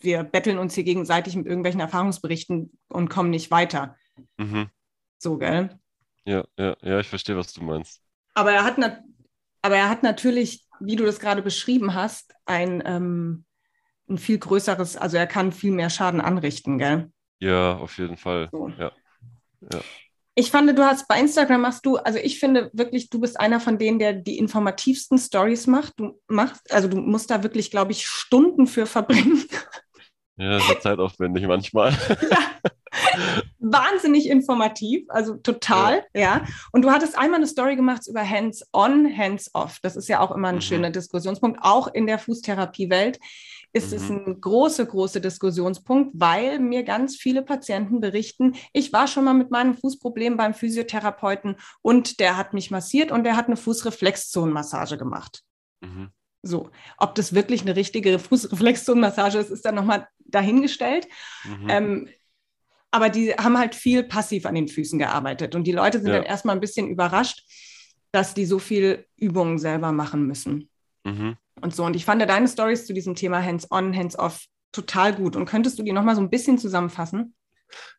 [0.00, 3.96] wir betteln uns hier gegenseitig mit irgendwelchen Erfahrungsberichten und kommen nicht weiter.
[4.36, 4.68] Mhm.
[5.18, 5.78] So, gell?
[6.24, 8.00] Ja, ja, ja, ich verstehe, was du meinst.
[8.34, 8.76] Aber er hat,
[9.62, 13.44] aber er hat natürlich, wie du das gerade beschrieben hast, ein, ähm,
[14.08, 17.10] ein viel größeres, also er kann viel mehr Schaden anrichten, gell?
[17.40, 18.48] Ja, auf jeden Fall.
[18.52, 18.68] So.
[18.68, 18.92] Ja.
[19.72, 19.80] ja.
[20.34, 23.60] Ich fand, du hast bei Instagram machst du, also ich finde wirklich, du bist einer
[23.60, 25.92] von denen, der die informativsten Stories macht.
[25.98, 29.44] Du machst, also du musst da wirklich, glaube ich, Stunden für verbringen.
[30.42, 31.96] Ja, sehr zeitaufwendig manchmal.
[32.30, 33.42] Ja.
[33.58, 36.20] Wahnsinnig informativ, also total, ja.
[36.20, 36.44] ja.
[36.72, 39.78] Und du hattest einmal eine Story gemacht über Hands-on, Hands-off.
[39.82, 40.60] Das ist ja auch immer ein mhm.
[40.60, 43.18] schöner Diskussionspunkt, auch in der Fußtherapiewelt
[43.72, 43.96] ist mhm.
[43.96, 49.34] es ein großer, großer Diskussionspunkt, weil mir ganz viele Patienten berichten, ich war schon mal
[49.34, 54.98] mit meinem Fußproblem beim Physiotherapeuten und der hat mich massiert und der hat eine Fußreflexzonenmassage
[54.98, 55.42] gemacht.
[55.80, 56.10] Mhm.
[56.42, 61.06] So, ob das wirklich eine richtige Fußreflexzonenmassage ist, ist dann nochmal dahingestellt.
[61.44, 61.68] Mhm.
[61.68, 62.08] Ähm,
[62.90, 66.16] aber die haben halt viel passiv an den Füßen gearbeitet und die Leute sind ja.
[66.16, 67.44] dann erstmal ein bisschen überrascht,
[68.10, 70.68] dass die so viel Übungen selber machen müssen.
[71.04, 71.84] Mhm und so.
[71.84, 75.36] Und ich fand deine Stories zu diesem Thema Hands-on, Hands-off total gut.
[75.36, 77.34] Und könntest du die nochmal so ein bisschen zusammenfassen?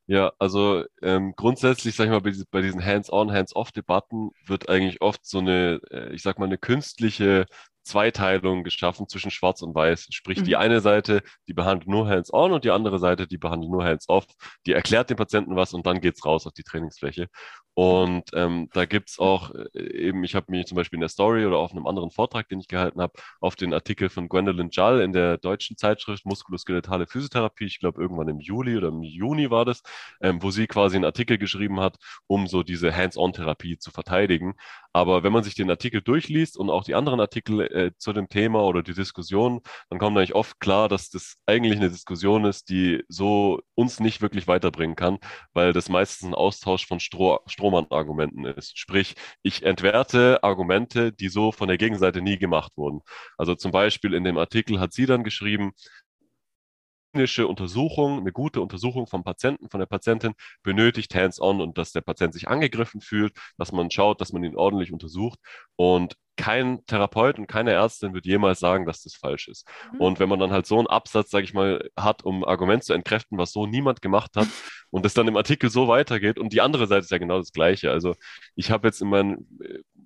[0.05, 5.25] Ja, also ähm, grundsätzlich, sag ich mal, bei, bei diesen Hands-on, Hands-off-Debatten wird eigentlich oft
[5.25, 7.45] so eine, äh, ich sag mal, eine künstliche
[7.83, 10.07] Zweiteilung geschaffen zwischen Schwarz und Weiß.
[10.11, 10.43] Sprich, mhm.
[10.45, 14.25] die eine Seite, die behandelt nur Hands-on und die andere Seite, die behandelt nur Hands-off.
[14.65, 17.27] Die erklärt dem Patienten was und dann geht's raus auf die Trainingsfläche.
[17.75, 21.09] Und ähm, da gibt es auch äh, eben, ich habe mich zum Beispiel in der
[21.09, 24.69] Story oder auf einem anderen Vortrag, den ich gehalten habe, auf den Artikel von Gwendolyn
[24.71, 29.49] Jall in der deutschen Zeitschrift Muskuloskeletale Physiotherapie, ich glaube irgendwann im Juli oder im Juni
[29.49, 29.81] war das,
[30.21, 34.53] ähm, wo sie quasi einen Artikel geschrieben hat, um so diese Hands-on-Therapie zu verteidigen.
[34.93, 38.29] Aber wenn man sich den Artikel durchliest und auch die anderen Artikel äh, zu dem
[38.29, 42.69] Thema oder die Diskussion, dann kommt eigentlich oft klar, dass das eigentlich eine Diskussion ist,
[42.69, 45.19] die so uns nicht wirklich weiterbringen kann,
[45.53, 48.77] weil das meistens ein Austausch von Stroh, Strohmann-Argumenten ist.
[48.77, 53.01] Sprich, ich entwerte Argumente, die so von der Gegenseite nie gemacht wurden.
[53.37, 55.73] Also zum Beispiel in dem Artikel hat sie dann geschrieben,
[57.13, 62.01] klinische Untersuchung, eine gute Untersuchung vom Patienten, von der Patientin benötigt hands-on und dass der
[62.01, 65.39] Patient sich angegriffen fühlt, dass man schaut, dass man ihn ordentlich untersucht.
[65.75, 69.67] Und kein Therapeut und keine Ärztin wird jemals sagen, dass das falsch ist.
[69.93, 70.01] Mhm.
[70.01, 72.93] Und wenn man dann halt so einen Absatz, sage ich mal, hat, um Argument zu
[72.93, 74.47] entkräften, was so niemand gemacht hat
[74.89, 77.51] und es dann im Artikel so weitergeht und die andere Seite ist ja genau das
[77.51, 77.91] Gleiche.
[77.91, 78.15] Also
[78.55, 79.47] ich habe jetzt in meinen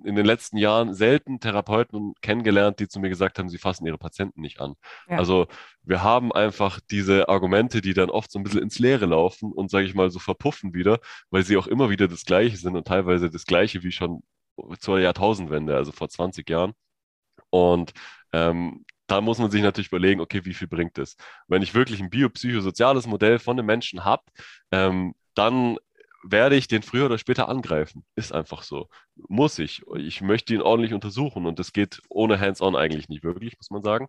[0.03, 3.97] in den letzten Jahren selten Therapeuten kennengelernt, die zu mir gesagt haben, sie fassen ihre
[3.97, 4.75] Patienten nicht an.
[5.09, 5.17] Ja.
[5.17, 5.47] Also
[5.83, 9.69] wir haben einfach diese Argumente, die dann oft so ein bisschen ins Leere laufen und,
[9.69, 12.87] sage ich mal, so verpuffen wieder, weil sie auch immer wieder das Gleiche sind und
[12.87, 14.23] teilweise das Gleiche wie schon
[14.79, 16.73] zur Jahrtausendwende, also vor 20 Jahren.
[17.49, 17.93] Und
[18.33, 21.15] ähm, da muss man sich natürlich überlegen, okay, wie viel bringt es?
[21.47, 24.23] Wenn ich wirklich ein biopsychosoziales Modell von einem Menschen habe,
[24.71, 25.77] ähm, dann
[26.23, 28.05] werde ich den früher oder später angreifen.
[28.15, 28.89] Ist einfach so.
[29.15, 29.83] Muss ich.
[29.95, 33.83] Ich möchte ihn ordentlich untersuchen und das geht ohne Hands-on eigentlich nicht wirklich, muss man
[33.83, 34.07] sagen.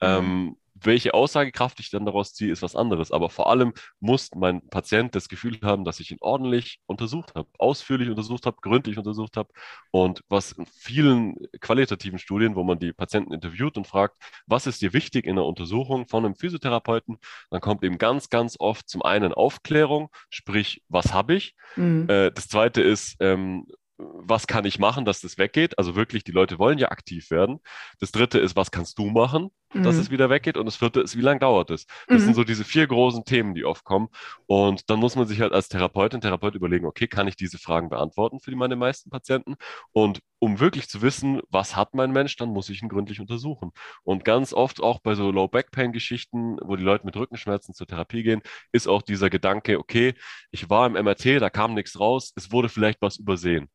[0.00, 0.06] Mhm.
[0.06, 3.12] Ähm, welche Aussagekraft ich dann daraus ziehe, ist was anderes.
[3.12, 7.48] Aber vor allem muss mein Patient das Gefühl haben, dass ich ihn ordentlich untersucht habe,
[7.58, 9.50] ausführlich untersucht habe, gründlich untersucht habe.
[9.90, 14.82] Und was in vielen qualitativen Studien, wo man die Patienten interviewt und fragt, was ist
[14.82, 17.18] dir wichtig in der Untersuchung von einem Physiotherapeuten,
[17.50, 21.54] dann kommt eben ganz, ganz oft zum einen Aufklärung, sprich, was habe ich?
[21.76, 22.08] Mhm.
[22.08, 23.66] Äh, das zweite ist, ähm,
[23.98, 25.76] was kann ich machen, dass das weggeht?
[25.76, 27.58] Also wirklich, die Leute wollen ja aktiv werden.
[27.98, 29.82] Das dritte ist, was kannst du machen, mhm.
[29.82, 30.56] dass es wieder weggeht?
[30.56, 31.86] Und das vierte ist, wie lange dauert es?
[32.06, 32.26] Das mhm.
[32.26, 34.08] sind so diese vier großen Themen, die oft kommen.
[34.46, 37.88] Und dann muss man sich halt als Therapeutin, Therapeut überlegen, okay, kann ich diese Fragen
[37.88, 39.56] beantworten für die, meine meisten Patienten?
[39.92, 43.72] Und um wirklich zu wissen, was hat mein Mensch, dann muss ich ihn gründlich untersuchen.
[44.04, 48.42] Und ganz oft auch bei so Low-Back-Pain-Geschichten, wo die Leute mit Rückenschmerzen zur Therapie gehen,
[48.72, 50.14] ist auch dieser Gedanke, okay,
[50.50, 53.68] ich war im MRT, da kam nichts raus, es wurde vielleicht was übersehen.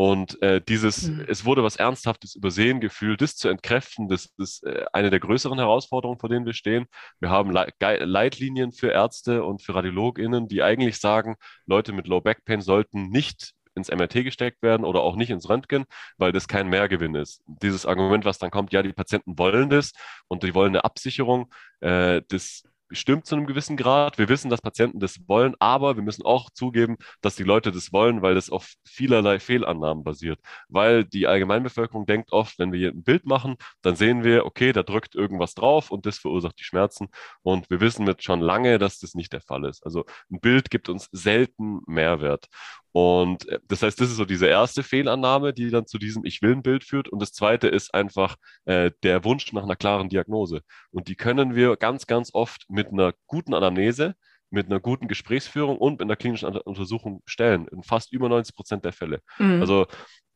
[0.00, 1.24] Und äh, dieses, mhm.
[1.26, 5.58] es wurde was Ernsthaftes übersehen gefühlt, das zu entkräften, das ist äh, eine der größeren
[5.58, 6.86] Herausforderungen, vor denen wir stehen.
[7.18, 11.34] Wir haben Le Leitlinien für Ärzte und für RadiologInnen, die eigentlich sagen,
[11.66, 15.48] Leute mit Low Back Pain sollten nicht ins MRT gesteckt werden oder auch nicht ins
[15.48, 15.84] Röntgen,
[16.16, 17.42] weil das kein Mehrgewinn ist.
[17.46, 19.92] Dieses Argument, was dann kommt, ja, die Patienten wollen das
[20.28, 24.18] und die wollen eine Absicherung, äh, das stimmt zu einem gewissen Grad.
[24.18, 27.92] Wir wissen, dass Patienten das wollen, aber wir müssen auch zugeben, dass die Leute das
[27.92, 30.40] wollen, weil das auf vielerlei Fehlannahmen basiert.
[30.68, 34.72] Weil die Allgemeinbevölkerung denkt oft, wenn wir hier ein Bild machen, dann sehen wir, okay,
[34.72, 37.08] da drückt irgendwas drauf und das verursacht die Schmerzen.
[37.42, 39.84] Und wir wissen jetzt schon lange, dass das nicht der Fall ist.
[39.84, 42.48] Also ein Bild gibt uns selten Mehrwert.
[42.92, 46.42] Und äh, das heißt, das ist so diese erste Fehlannahme, die dann zu diesem Ich
[46.42, 47.08] will ein Bild führt.
[47.08, 50.62] Und das zweite ist einfach äh, der Wunsch nach einer klaren Diagnose.
[50.90, 54.14] Und die können wir ganz, ganz oft mit einer guten Anamnese,
[54.50, 57.68] mit einer guten Gesprächsführung und mit einer klinischen Untersuchung stellen.
[57.68, 59.20] In fast über 90 Prozent der Fälle.
[59.38, 59.60] Mhm.
[59.60, 59.86] Also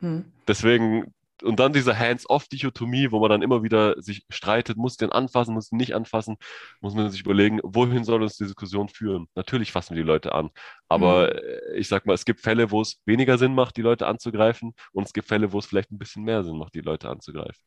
[0.01, 0.33] mhm.
[0.47, 5.55] deswegen und dann diese Hands-off-Dichotomie, wo man dann immer wieder sich streitet, muss den anfassen,
[5.55, 6.37] muss den nicht anfassen,
[6.81, 9.29] muss man sich überlegen, wohin soll uns die Diskussion führen?
[9.35, 10.51] Natürlich fassen wir die Leute an,
[10.89, 11.77] aber mhm.
[11.77, 15.07] ich sag mal, es gibt Fälle, wo es weniger Sinn macht, die Leute anzugreifen und
[15.07, 17.63] es gibt Fälle, wo es vielleicht ein bisschen mehr Sinn macht, die Leute anzugreifen.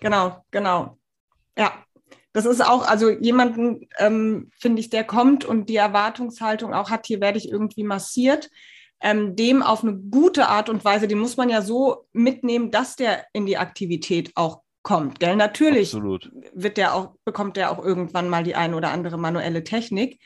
[0.00, 0.98] Genau, genau.
[1.56, 1.84] Ja,
[2.32, 7.06] das ist auch, also jemanden, ähm, finde ich, der kommt und die Erwartungshaltung auch hat,
[7.06, 8.50] hier werde ich irgendwie massiert
[9.00, 12.96] ähm, dem auf eine gute Art und Weise, den muss man ja so mitnehmen, dass
[12.96, 15.20] der in die Aktivität auch kommt.
[15.20, 15.36] Gell?
[15.36, 16.30] Natürlich Absolut.
[16.52, 20.20] wird der auch, bekommt der auch irgendwann mal die ein oder andere manuelle Technik.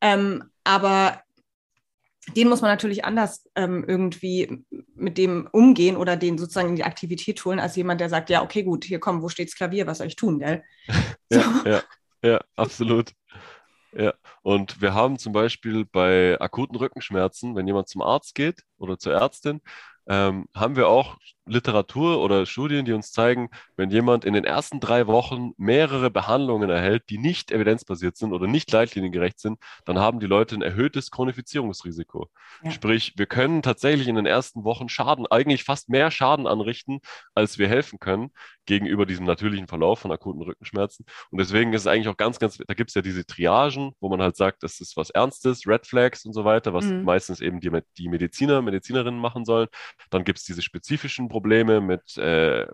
[0.00, 1.20] Ähm, aber
[2.36, 6.84] den muss man natürlich anders ähm, irgendwie mit dem umgehen oder den sozusagen in die
[6.84, 9.98] Aktivität holen, als jemand, der sagt, ja, okay, gut, hier komm, wo steht's Klavier, was
[9.98, 10.62] soll ich tun, gell?
[11.30, 11.68] ja, so.
[11.68, 11.82] ja,
[12.22, 13.12] ja, absolut.
[13.96, 18.98] Ja, und wir haben zum Beispiel bei akuten Rückenschmerzen, wenn jemand zum Arzt geht oder
[18.98, 19.60] zur Ärztin,
[20.06, 24.80] ähm, haben wir auch Literatur oder Studien, die uns zeigen, wenn jemand in den ersten
[24.80, 30.20] drei Wochen mehrere Behandlungen erhält, die nicht evidenzbasiert sind oder nicht leitliniengerecht sind, dann haben
[30.20, 32.28] die Leute ein erhöhtes Chronifizierungsrisiko.
[32.62, 32.70] Ja.
[32.70, 37.00] Sprich, wir können tatsächlich in den ersten Wochen Schaden, eigentlich fast mehr Schaden anrichten,
[37.34, 38.30] als wir helfen können,
[38.66, 41.04] gegenüber diesem natürlichen Verlauf von akuten Rückenschmerzen.
[41.30, 44.08] Und deswegen ist es eigentlich auch ganz, ganz, da gibt es ja diese Triagen, wo
[44.08, 47.04] man halt sagt, das ist was Ernstes, Red Flags und so weiter, was mhm.
[47.04, 49.68] meistens eben die, die Mediziner, Medizinerinnen machen sollen.
[50.10, 52.66] Dann gibt es diese spezifischen Probleme mit äh,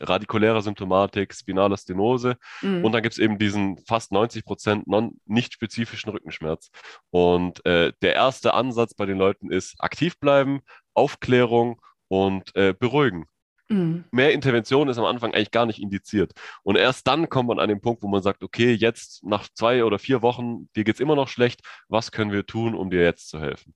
[0.00, 2.36] radikulärer Symptomatik, spinaler Stenose.
[2.62, 2.84] Mhm.
[2.84, 4.86] Und dann gibt es eben diesen fast 90 Prozent
[5.26, 6.70] nicht spezifischen Rückenschmerz.
[7.10, 10.60] Und äh, der erste Ansatz bei den Leuten ist aktiv bleiben,
[10.94, 13.26] Aufklärung und äh, beruhigen.
[13.68, 14.04] Mhm.
[14.10, 16.32] Mehr Intervention ist am Anfang eigentlich gar nicht indiziert.
[16.62, 19.84] Und erst dann kommt man an den Punkt, wo man sagt, okay, jetzt nach zwei
[19.84, 23.02] oder vier Wochen, dir geht es immer noch schlecht, was können wir tun, um dir
[23.02, 23.74] jetzt zu helfen?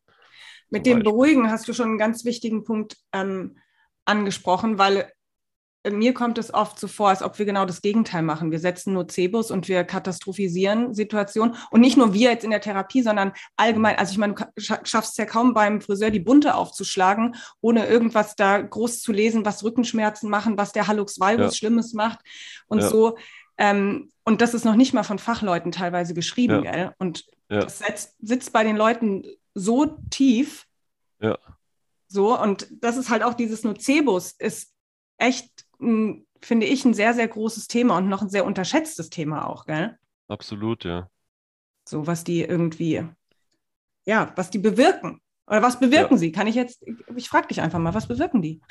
[0.70, 1.12] Mit dem Beispiel.
[1.12, 3.58] Beruhigen hast du schon einen ganz wichtigen Punkt ähm,
[4.04, 5.10] angesprochen, weil
[5.88, 8.50] mir kommt es oft so vor, als ob wir genau das Gegenteil machen.
[8.50, 11.56] Wir setzen Nocebos und wir katastrophisieren Situationen.
[11.70, 13.96] Und nicht nur wir jetzt in der Therapie, sondern allgemein.
[13.96, 18.36] Also ich meine, du schaffst es ja kaum beim Friseur die Bunte aufzuschlagen, ohne irgendwas
[18.36, 21.56] da groß zu lesen, was Rückenschmerzen machen, was der Hallux valgus ja.
[21.56, 22.18] Schlimmes macht
[22.66, 22.88] und ja.
[22.88, 23.16] so.
[23.56, 26.72] Ähm, und das ist noch nicht mal von Fachleuten teilweise geschrieben, ja.
[26.72, 26.94] gell?
[26.98, 30.66] Und das setzt, sitzt bei den Leuten so tief.
[31.20, 31.38] Ja.
[32.06, 34.72] So, und das ist halt auch dieses Nocebos, ist
[35.18, 39.66] echt finde ich, ein sehr, sehr großes Thema und noch ein sehr unterschätztes Thema auch,
[39.66, 39.98] gell?
[40.28, 41.08] Absolut, ja.
[41.88, 43.04] So, was die irgendwie,
[44.04, 45.20] ja, was die bewirken.
[45.46, 46.18] Oder was bewirken ja.
[46.18, 46.32] sie?
[46.32, 46.84] Kann ich jetzt,
[47.16, 48.60] ich frage dich einfach mal, was bewirken die?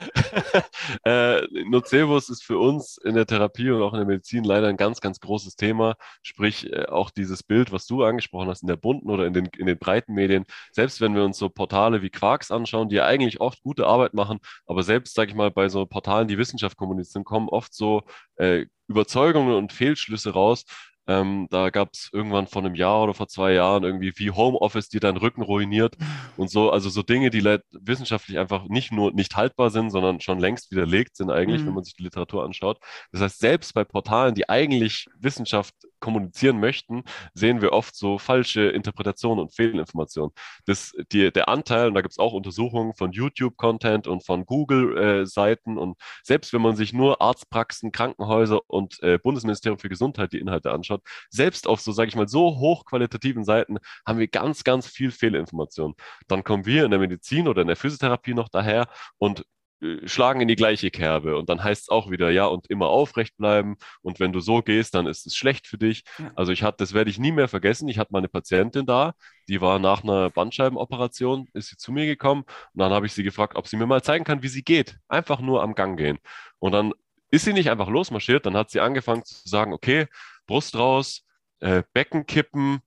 [1.04, 4.76] äh, Nocebus ist für uns in der Therapie und auch in der Medizin leider ein
[4.76, 5.96] ganz, ganz großes Thema.
[6.22, 9.46] Sprich, äh, auch dieses Bild, was du angesprochen hast, in der bunten oder in den,
[9.58, 10.44] in den breiten Medien.
[10.72, 14.14] Selbst wenn wir uns so Portale wie Quarks anschauen, die ja eigentlich oft gute Arbeit
[14.14, 18.02] machen, aber selbst, sage ich mal, bei so Portalen, die Wissenschaft kommunizieren, kommen oft so
[18.36, 20.64] äh, Überzeugungen und Fehlschlüsse raus,
[21.06, 24.88] ähm, da gab es irgendwann vor einem Jahr oder vor zwei Jahren irgendwie wie Homeoffice,
[24.88, 25.96] die deinen Rücken ruiniert
[26.36, 30.38] und so, also so Dinge, die wissenschaftlich einfach nicht nur nicht haltbar sind, sondern schon
[30.38, 31.68] längst widerlegt sind eigentlich, mhm.
[31.68, 32.78] wenn man sich die Literatur anschaut.
[33.12, 38.62] Das heißt, selbst bei Portalen, die eigentlich Wissenschaft kommunizieren möchten, sehen wir oft so falsche
[38.62, 40.32] Interpretationen und Fehlinformationen.
[40.66, 45.76] Das, die, der Anteil, und da gibt es auch Untersuchungen von YouTube-Content und von Google-Seiten
[45.76, 50.38] äh, und selbst wenn man sich nur Arztpraxen, Krankenhäuser und äh, Bundesministerium für Gesundheit die
[50.38, 50.89] Inhalte anschaut,
[51.30, 55.94] selbst auf so, sage ich mal, so hochqualitativen Seiten haben wir ganz, ganz viel Fehlinformationen.
[56.28, 59.44] Dann kommen wir in der Medizin oder in der Physiotherapie noch daher und
[59.82, 61.36] äh, schlagen in die gleiche Kerbe.
[61.36, 63.76] Und dann heißt es auch wieder, ja, und immer aufrecht bleiben.
[64.02, 66.04] Und wenn du so gehst, dann ist es schlecht für dich.
[66.18, 66.30] Ja.
[66.34, 67.88] Also ich hatte, das werde ich nie mehr vergessen.
[67.88, 69.14] Ich hatte mal eine Patientin da,
[69.48, 72.42] die war nach einer Bandscheibenoperation, ist sie zu mir gekommen
[72.74, 74.98] und dann habe ich sie gefragt, ob sie mir mal zeigen kann, wie sie geht.
[75.08, 76.18] Einfach nur am Gang gehen.
[76.58, 76.92] Und dann
[77.30, 80.06] ist sie nicht einfach losmarschiert, dann hat sie angefangen zu sagen, okay,
[80.50, 81.22] Brust raus,
[81.60, 82.80] äh, Becken kippen,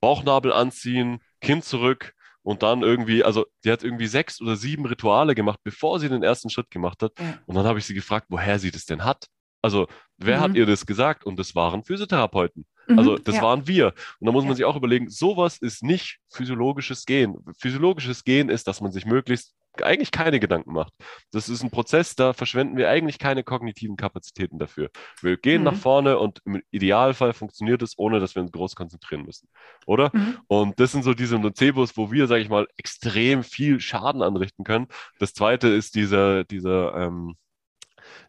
[0.00, 5.34] Bauchnabel anziehen, Kinn zurück, und dann irgendwie, also die hat irgendwie sechs oder sieben Rituale
[5.34, 7.12] gemacht, bevor sie den ersten Schritt gemacht hat.
[7.18, 7.38] Ja.
[7.44, 9.26] Und dann habe ich sie gefragt, woher sie das denn hat.
[9.60, 10.42] Also, wer mhm.
[10.42, 11.26] hat ihr das gesagt?
[11.26, 12.64] Und das waren Physiotherapeuten.
[12.86, 13.42] Mhm, also, das ja.
[13.42, 13.88] waren wir.
[14.18, 17.36] Und da muss man sich auch überlegen, sowas ist nicht physiologisches Gehen.
[17.58, 20.92] Physiologisches Gehen ist, dass man sich möglichst eigentlich keine Gedanken macht.
[21.32, 24.90] Das ist ein Prozess, da verschwenden wir eigentlich keine kognitiven Kapazitäten dafür.
[25.22, 25.64] Wir gehen mhm.
[25.64, 29.48] nach vorne und im Idealfall funktioniert es, ohne dass wir uns groß konzentrieren müssen.
[29.86, 30.10] Oder?
[30.12, 30.38] Mhm.
[30.46, 34.64] Und das sind so diese Nocebos, wo wir, sage ich mal, extrem viel Schaden anrichten
[34.64, 34.88] können.
[35.18, 37.36] Das zweite ist dieser, dieser ähm,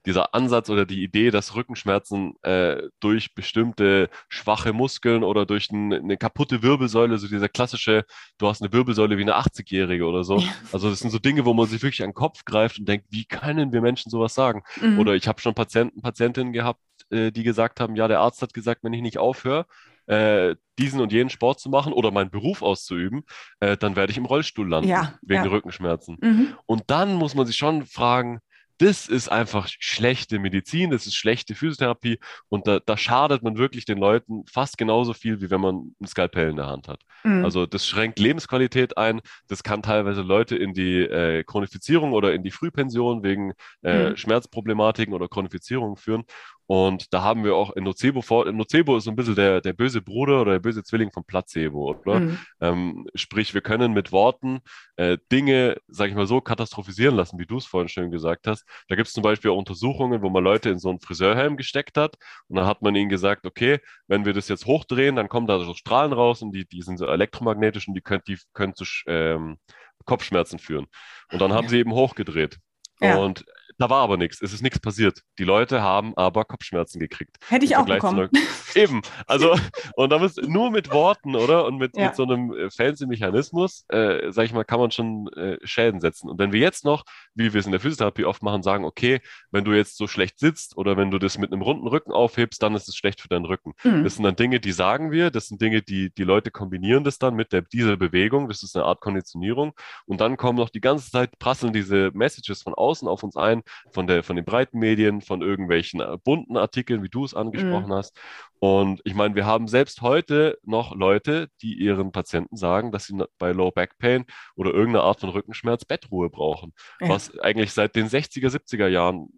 [0.10, 5.94] dieser Ansatz oder die Idee, dass Rückenschmerzen äh, durch bestimmte schwache Muskeln oder durch ein,
[5.94, 8.06] eine kaputte Wirbelsäule, so dieser klassische,
[8.40, 10.40] du hast eine Wirbelsäule wie eine 80-Jährige oder so.
[10.40, 10.50] Ja.
[10.72, 13.06] Also das sind so Dinge, wo man sich wirklich an den Kopf greift und denkt,
[13.12, 14.64] wie können wir Menschen sowas sagen?
[14.82, 14.98] Mhm.
[14.98, 18.54] Oder ich habe schon Patienten, Patientinnen gehabt, äh, die gesagt haben, ja, der Arzt hat
[18.54, 19.68] gesagt, wenn ich nicht aufhöre,
[20.08, 23.26] äh, diesen und jenen Sport zu machen oder meinen Beruf auszuüben,
[23.60, 25.50] äh, dann werde ich im Rollstuhl landen ja, wegen ja.
[25.52, 26.18] Rückenschmerzen.
[26.20, 26.54] Mhm.
[26.66, 28.40] Und dann muss man sich schon fragen,
[28.80, 33.84] das ist einfach schlechte Medizin, das ist schlechte Physiotherapie und da, da schadet man wirklich
[33.84, 37.02] den Leuten fast genauso viel, wie wenn man ein Skalpell in der Hand hat.
[37.26, 37.44] Mhm.
[37.44, 42.42] Also das schränkt Lebensqualität ein, das kann teilweise Leute in die äh, Chronifizierung oder in
[42.42, 44.18] die Frühpension wegen äh, mhm.
[44.18, 46.24] Schmerzproblematiken oder Chronifizierung führen
[46.72, 48.46] und da haben wir auch in Nocebo vor.
[48.52, 51.90] Nocebo ist so ein bisschen der, der böse Bruder oder der böse Zwilling von Placebo,
[51.90, 52.20] oder?
[52.20, 52.40] Mhm.
[52.62, 54.60] Ähm, sprich, wir können mit Worten
[54.96, 58.66] äh, Dinge, sag ich mal so, katastrophisieren lassen, wie du es vorhin schön gesagt hast.
[58.88, 61.98] Da gibt es zum Beispiel auch Untersuchungen, wo man Leute in so einen Friseurhelm gesteckt
[61.98, 62.18] hat
[62.50, 65.58] und dann hat man ihnen gesagt, okay, wenn wir das jetzt hochdrehen, dann kommen da
[65.58, 68.86] so Strahlen raus und die, die sind so elektromagnetisch und die können, die können zu
[69.08, 69.58] ähm,
[70.06, 70.86] Kopfschmerzen führen.
[71.32, 71.70] Und dann haben ja.
[71.72, 72.60] sie eben hochgedreht.
[73.02, 73.18] Ja.
[73.18, 73.44] Und
[73.78, 74.42] da war aber nichts.
[74.42, 75.22] Es ist nichts passiert.
[75.38, 77.38] Die Leute haben aber Kopfschmerzen gekriegt.
[77.48, 78.30] Hätte ich auch bekommen.
[78.76, 79.02] Eben.
[79.28, 79.56] Also,
[79.96, 81.66] und da muss nur mit Worten, oder?
[81.66, 82.08] Und mit, ja.
[82.08, 86.02] mit so einem äh, fancy Mechanismus, äh, sag ich mal, kann man schon äh, Schäden
[86.02, 86.30] setzen.
[86.30, 87.04] Und wenn wir jetzt noch,
[87.36, 90.40] wie wir es in der Physiotherapie oft machen, sagen, okay, wenn du jetzt so schlecht
[90.40, 93.28] sitzt oder wenn du das mit einem runden Rücken aufhebst, dann ist es schlecht für
[93.28, 93.74] deinen Rücken.
[93.84, 94.04] Mhm.
[94.04, 97.18] Das sind dann Dinge, die sagen wir, das sind Dinge, die die Leute kombinieren das
[97.18, 98.48] dann mit der, dieser Bewegung.
[98.48, 99.74] Das ist eine Art Konditionierung.
[100.06, 103.59] Und dann kommen noch die ganze Zeit, prasseln diese Messages von außen auf uns ein,
[103.92, 107.88] von, der, von den breiten Medien, von irgendwelchen äh, bunten Artikeln, wie du es angesprochen
[107.88, 107.94] mhm.
[107.94, 108.18] hast.
[108.60, 113.24] Und ich meine, wir haben selbst heute noch Leute, die ihren Patienten sagen, dass sie
[113.38, 117.10] bei Low Back Pain oder irgendeiner Art von Rückenschmerz Bettruhe brauchen, ja.
[117.10, 119.30] was eigentlich seit den 60er, 70er Jahren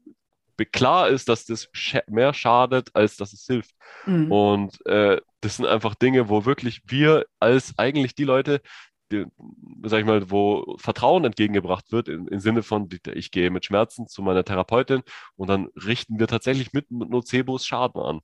[0.65, 1.69] klar ist, dass das
[2.07, 3.71] mehr schadet, als dass es hilft.
[4.05, 4.31] Mhm.
[4.31, 8.61] Und äh, das sind einfach Dinge, wo wirklich wir als eigentlich die Leute,
[9.83, 14.07] sag ich mal, wo Vertrauen entgegengebracht wird, im, im Sinne von, ich gehe mit Schmerzen
[14.07, 15.01] zu meiner Therapeutin
[15.35, 18.19] und dann richten wir tatsächlich mit, mit Nocebos Schaden an.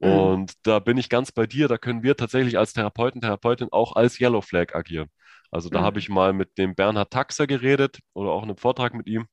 [0.00, 0.08] Mhm.
[0.08, 3.94] Und da bin ich ganz bei dir, da können wir tatsächlich als Therapeuten, Therapeutin auch
[3.94, 5.08] als Yellow Flag agieren.
[5.50, 5.84] Also da mhm.
[5.84, 9.26] habe ich mal mit dem Bernhard Taxer geredet oder auch in einem Vortrag mit ihm.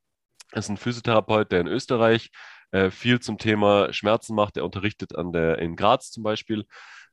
[0.52, 2.30] Er ist ein Physiotherapeut, der in Österreich
[2.72, 4.58] äh, viel zum Thema Schmerzen macht.
[4.58, 6.66] Er unterrichtet an der, in Graz zum Beispiel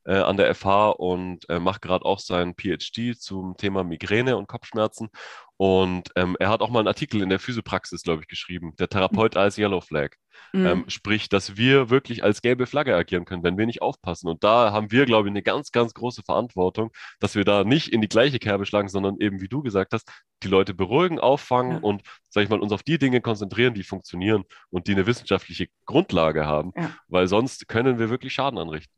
[0.07, 4.47] äh, an der FH und äh, macht gerade auch seinen PhD zum Thema Migräne und
[4.47, 5.09] Kopfschmerzen.
[5.57, 8.89] Und ähm, er hat auch mal einen Artikel in der Physiopraxis, glaube ich, geschrieben, der
[8.89, 10.11] Therapeut als Yellow Flag.
[10.53, 10.65] Mhm.
[10.65, 14.29] Ähm, sprich, dass wir wirklich als gelbe Flagge agieren können, wenn wir nicht aufpassen.
[14.29, 17.89] Und da haben wir, glaube ich, eine ganz, ganz große Verantwortung, dass wir da nicht
[17.89, 20.07] in die gleiche Kerbe schlagen, sondern eben, wie du gesagt hast,
[20.43, 21.79] die Leute beruhigen, auffangen ja.
[21.79, 25.67] und, sag ich mal, uns auf die Dinge konzentrieren, die funktionieren und die eine wissenschaftliche
[25.85, 26.71] Grundlage haben.
[26.75, 26.91] Ja.
[27.07, 28.96] Weil sonst können wir wirklich Schaden anrichten.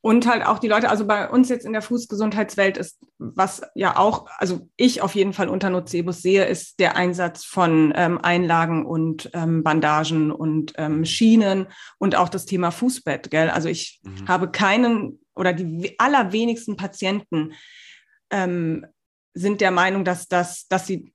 [0.00, 3.96] Und halt auch die Leute, also bei uns jetzt in der Fußgesundheitswelt ist, was ja
[3.96, 8.86] auch, also ich auf jeden Fall unter Nocebus sehe, ist der Einsatz von ähm, Einlagen
[8.86, 11.66] und ähm, Bandagen und ähm, Schienen
[11.98, 13.50] und auch das Thema Fußbett, gell?
[13.50, 14.28] Also ich mhm.
[14.28, 17.54] habe keinen oder die allerwenigsten Patienten
[18.30, 18.86] ähm,
[19.34, 21.12] sind der Meinung, dass, das, dass sie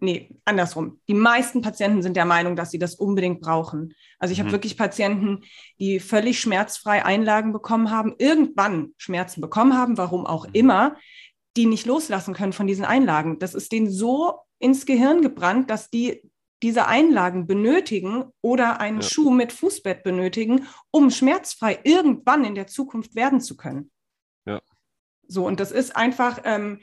[0.00, 1.00] nee, andersrum.
[1.08, 3.94] Die meisten Patienten sind der Meinung, dass sie das unbedingt brauchen.
[4.18, 4.44] Also ich mhm.
[4.44, 5.42] habe wirklich Patienten,
[5.78, 10.54] die völlig schmerzfrei Einlagen bekommen haben, irgendwann Schmerzen bekommen haben, warum auch mhm.
[10.54, 10.96] immer,
[11.56, 13.38] die nicht loslassen können von diesen Einlagen.
[13.38, 16.22] Das ist denen so ins Gehirn gebrannt, dass die
[16.62, 19.06] diese Einlagen benötigen oder einen ja.
[19.06, 23.90] Schuh mit Fußbett benötigen, um schmerzfrei irgendwann in der Zukunft werden zu können.
[24.46, 24.62] Ja.
[25.28, 26.80] So, und das ist einfach, ähm,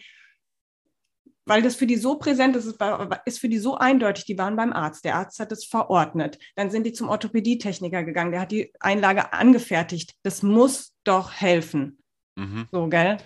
[1.45, 2.77] weil das für die so präsent ist,
[3.25, 4.25] ist für die so eindeutig.
[4.25, 6.37] Die waren beim Arzt, der Arzt hat es verordnet.
[6.55, 10.13] Dann sind die zum Orthopädietechniker gegangen, der hat die Einlage angefertigt.
[10.23, 11.99] Das muss doch helfen.
[12.35, 12.67] Mhm.
[12.71, 13.17] So, gell?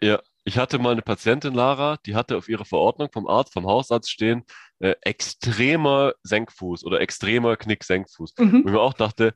[0.00, 3.66] Ja, ich hatte mal eine Patientin, Lara, die hatte auf ihrer Verordnung vom Arzt, vom
[3.66, 4.44] Hausarzt stehen,
[4.78, 8.34] äh, extremer Senkfuß oder extremer Knick-Senkfuß.
[8.38, 8.48] Mhm.
[8.48, 9.34] Und ich mir auch dachte,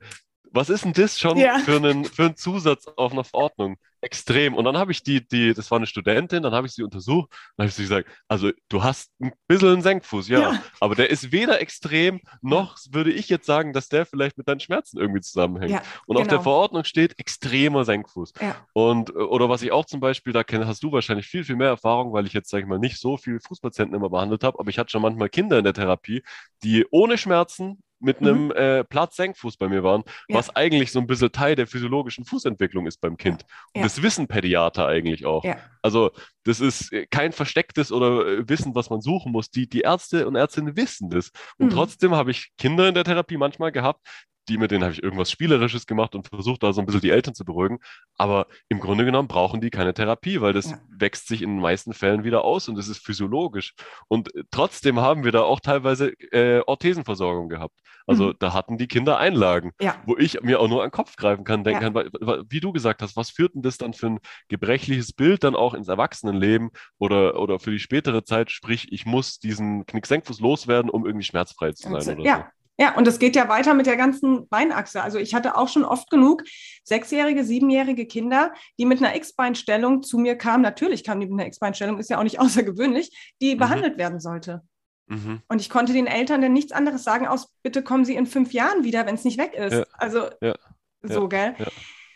[0.50, 1.58] was ist denn das schon ja.
[1.58, 3.76] für, einen, für einen Zusatz auf einer Verordnung?
[4.00, 4.54] Extrem.
[4.54, 7.30] Und dann habe ich die, die, das war eine Studentin, dann habe ich sie untersucht,
[7.56, 10.94] dann habe ich sie gesagt, also du hast ein bisschen einen Senkfuß, ja, ja, aber
[10.94, 14.98] der ist weder extrem, noch würde ich jetzt sagen, dass der vielleicht mit deinen Schmerzen
[14.98, 15.72] irgendwie zusammenhängt.
[15.72, 16.20] Ja, und genau.
[16.20, 16.42] auf der genau.
[16.42, 18.34] Verordnung steht extremer Senkfuß.
[18.40, 18.56] Ja.
[18.72, 21.68] Und, oder was ich auch zum Beispiel, da kenne, hast du wahrscheinlich viel, viel mehr
[21.68, 24.70] Erfahrung, weil ich jetzt, sage ich mal, nicht so viele Fußpatienten immer behandelt habe, aber
[24.70, 26.22] ich hatte schon manchmal Kinder in der Therapie,
[26.62, 28.52] die ohne Schmerzen mit einem mhm.
[28.52, 30.36] äh, Platz-Senkfuß bei mir waren, ja.
[30.36, 33.44] was eigentlich so ein bisschen Teil der physiologischen Fußentwicklung ist beim Kind.
[33.74, 33.82] Und ja.
[33.82, 35.44] das wissen Pädiater eigentlich auch.
[35.44, 35.56] Ja.
[35.82, 36.10] Also
[36.44, 39.50] das ist äh, kein verstecktes oder äh, Wissen, was man suchen muss.
[39.50, 41.30] Die, die Ärzte und Ärztinnen wissen das.
[41.58, 41.70] Und mhm.
[41.70, 44.06] trotzdem habe ich Kinder in der Therapie manchmal gehabt,
[44.48, 47.10] die mit denen habe ich irgendwas Spielerisches gemacht und versucht, da so ein bisschen die
[47.10, 47.78] Eltern zu beruhigen.
[48.16, 50.78] Aber im Grunde genommen brauchen die keine Therapie, weil das ja.
[50.88, 53.74] wächst sich in den meisten Fällen wieder aus und das ist physiologisch.
[54.08, 57.78] Und äh, trotzdem haben wir da auch teilweise äh, Orthesenversorgung gehabt.
[58.06, 58.36] Also mhm.
[58.38, 60.02] da hatten die Kinder Einlagen, ja.
[60.06, 61.90] wo ich mir auch nur an den Kopf greifen kann, denken ja.
[61.90, 64.18] kann, wie du gesagt hast, was führt denn das dann für ein
[64.48, 68.50] gebrechliches Bild dann auch ins Erwachsenenleben oder, oder für die spätere Zeit?
[68.50, 72.18] Sprich, ich muss diesen Knicksenkfuß loswerden, um irgendwie schmerzfrei zu sein.
[72.18, 72.57] Oder ja, so.
[72.80, 75.02] Ja, und es geht ja weiter mit der ganzen Beinachse.
[75.02, 76.44] Also ich hatte auch schon oft genug
[76.84, 80.62] sechsjährige, siebenjährige Kinder, die mit einer X-Beinstellung zu mir kamen.
[80.62, 83.58] Natürlich kamen die mit einer X-Beinstellung, ist ja auch nicht außergewöhnlich, die mhm.
[83.58, 84.62] behandelt werden sollte.
[85.08, 85.42] Mhm.
[85.48, 88.52] Und ich konnte den Eltern dann nichts anderes sagen, aus bitte kommen sie in fünf
[88.52, 89.72] Jahren wieder, wenn es nicht weg ist.
[89.72, 89.84] Ja.
[89.94, 90.54] Also ja.
[91.02, 91.26] so, ja.
[91.26, 91.54] gell?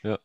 [0.05, 0.19] Ja.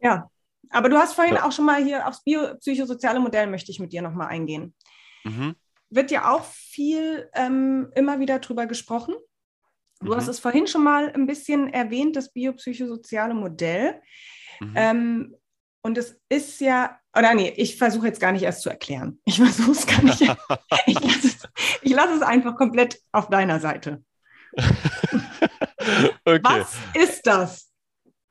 [0.00, 0.30] ja.
[0.70, 4.00] Aber du hast vorhin auch schon mal hier aufs biopsychosoziale Modell möchte ich mit dir
[4.00, 4.74] nochmal eingehen.
[5.24, 5.56] Mhm.
[5.90, 9.14] Wird ja auch viel ähm, immer wieder drüber gesprochen.
[10.04, 10.16] Du mhm.
[10.16, 14.00] hast es vorhin schon mal ein bisschen erwähnt, das biopsychosoziale Modell.
[14.60, 14.72] Mhm.
[14.74, 15.36] Ähm,
[15.82, 19.20] und es ist ja, oder nee, ich versuche jetzt gar nicht erst zu erklären.
[19.26, 20.20] Ich versuche es gar nicht.
[20.86, 21.48] ich lasse es,
[21.82, 24.02] lass es einfach komplett auf deiner Seite.
[26.24, 26.40] okay.
[26.42, 27.70] Was ist das?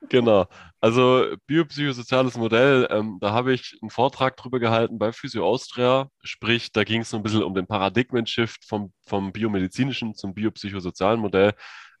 [0.08, 0.46] Genau.
[0.84, 6.10] Also biopsychosoziales Modell, ähm, da habe ich einen Vortrag drüber gehalten bei Physio Austria.
[6.22, 11.20] Sprich, da ging es so ein bisschen um den Paradigmen-Shift vom, vom biomedizinischen zum biopsychosozialen
[11.20, 11.54] Modell.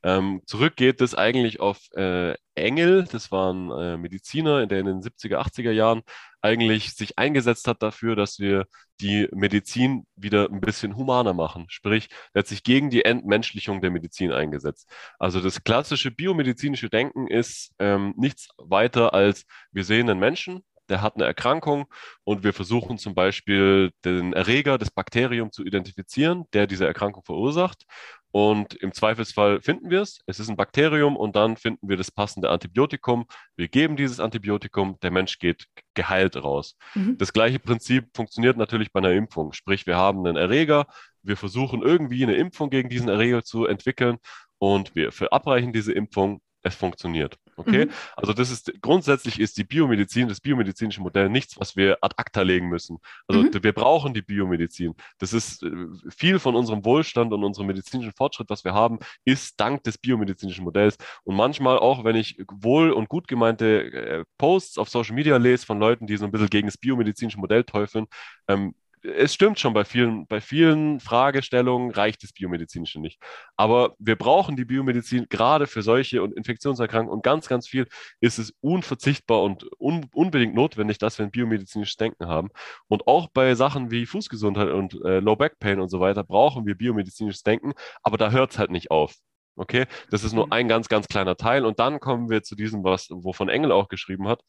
[0.04, 4.86] Ähm, zurück geht es eigentlich auf äh, Engel, das war ein äh, Mediziner, der in
[4.86, 6.02] den 70er, 80er Jahren
[6.42, 8.66] eigentlich sich eingesetzt hat dafür, dass wir
[9.00, 11.64] die Medizin wieder ein bisschen humaner machen.
[11.68, 14.90] Sprich, er hat sich gegen die Entmenschlichung der Medizin eingesetzt.
[15.18, 21.02] Also das klassische biomedizinische Denken ist ähm, nichts weiter als, wir sehen einen Menschen, der
[21.02, 21.86] hat eine Erkrankung
[22.24, 27.84] und wir versuchen zum Beispiel den Erreger, das Bakterium zu identifizieren, der diese Erkrankung verursacht.
[28.30, 30.18] Und im Zweifelsfall finden wir es.
[30.26, 33.26] Es ist ein Bakterium und dann finden wir das passende Antibiotikum.
[33.54, 36.76] Wir geben dieses Antibiotikum, der Mensch geht geheilt raus.
[36.94, 37.16] Mhm.
[37.16, 39.52] Das gleiche Prinzip funktioniert natürlich bei einer Impfung.
[39.52, 40.86] Sprich, wir haben einen Erreger,
[41.22, 44.18] wir versuchen irgendwie eine Impfung gegen diesen Erreger zu entwickeln
[44.58, 47.38] und wir verabreichen diese Impfung es funktioniert.
[47.56, 47.86] Okay?
[47.86, 47.90] Mhm.
[48.16, 52.42] Also das ist grundsätzlich ist die Biomedizin, das biomedizinische Modell nichts, was wir ad acta
[52.42, 52.98] legen müssen.
[53.26, 53.62] Also mhm.
[53.62, 54.94] wir brauchen die Biomedizin.
[55.18, 55.70] Das ist äh,
[56.10, 60.64] viel von unserem Wohlstand und unserem medizinischen Fortschritt, was wir haben, ist dank des biomedizinischen
[60.64, 60.96] Modells.
[61.24, 65.66] Und manchmal auch, wenn ich wohl und gut gemeinte äh, Posts auf Social Media lese
[65.66, 68.06] von Leuten, die so ein bisschen gegen das biomedizinische Modell teufeln,
[68.48, 68.74] ähm,
[69.04, 73.20] es stimmt schon, bei vielen, bei vielen Fragestellungen reicht das Biomedizinische nicht.
[73.56, 77.86] Aber wir brauchen die Biomedizin gerade für solche und Infektionserkrankungen und ganz, ganz viel
[78.20, 82.48] ist es unverzichtbar und un, unbedingt notwendig, dass wir ein biomedizinisches Denken haben.
[82.88, 86.64] Und auch bei Sachen wie Fußgesundheit und äh, Low Back Pain und so weiter brauchen
[86.66, 89.14] wir biomedizinisches Denken, aber da hört es halt nicht auf.
[89.56, 90.52] Okay, das ist nur mhm.
[90.52, 91.64] ein ganz, ganz kleiner Teil.
[91.64, 94.40] Und dann kommen wir zu diesem, was, wovon Engel auch geschrieben hat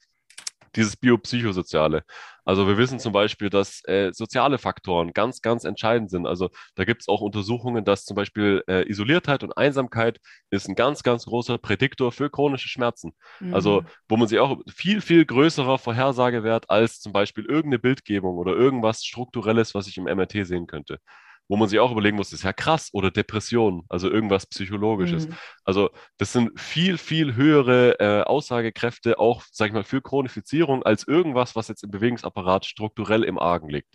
[0.76, 2.03] dieses Biopsychosoziale.
[2.43, 6.28] Also wir wissen zum Beispiel, dass äh, soziale Faktoren ganz, ganz entscheidend sind.
[6.28, 10.19] Also da gibt es auch Untersuchungen, dass zum Beispiel äh, Isoliertheit und Einsamkeit
[10.51, 13.13] ist ein ganz, ganz großer Prädiktor für chronische Schmerzen.
[13.39, 13.55] Mhm.
[13.55, 18.53] Also wo man sich auch viel, viel größerer Vorhersagewert als zum Beispiel irgendeine Bildgebung oder
[18.53, 20.99] irgendwas Strukturelles, was ich im MRT sehen könnte
[21.48, 25.28] wo man sich auch überlegen muss, ist ja krass oder Depression, also irgendwas Psychologisches.
[25.28, 25.36] Mhm.
[25.64, 31.08] Also das sind viel, viel höhere äh, Aussagekräfte auch, sag ich mal, für Chronifizierung als
[31.08, 33.93] irgendwas, was jetzt im Bewegungsapparat strukturell im Argen liegt.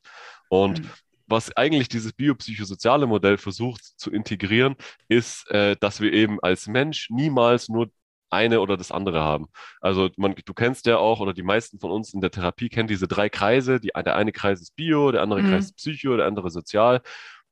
[0.49, 0.91] Und mhm.
[1.27, 4.77] was eigentlich dieses biopsychosoziale Modell versucht zu integrieren,
[5.09, 7.91] ist, äh, dass wir eben als Mensch niemals nur
[8.31, 9.49] eine oder das andere haben.
[9.81, 12.89] Also man, du kennst ja auch, oder die meisten von uns in der Therapie kennen
[12.89, 13.81] diese drei Kreise.
[13.81, 15.49] Die, der eine Kreis ist Bio, der andere mhm.
[15.51, 17.03] Kreis ist Psycho, der andere Sozial.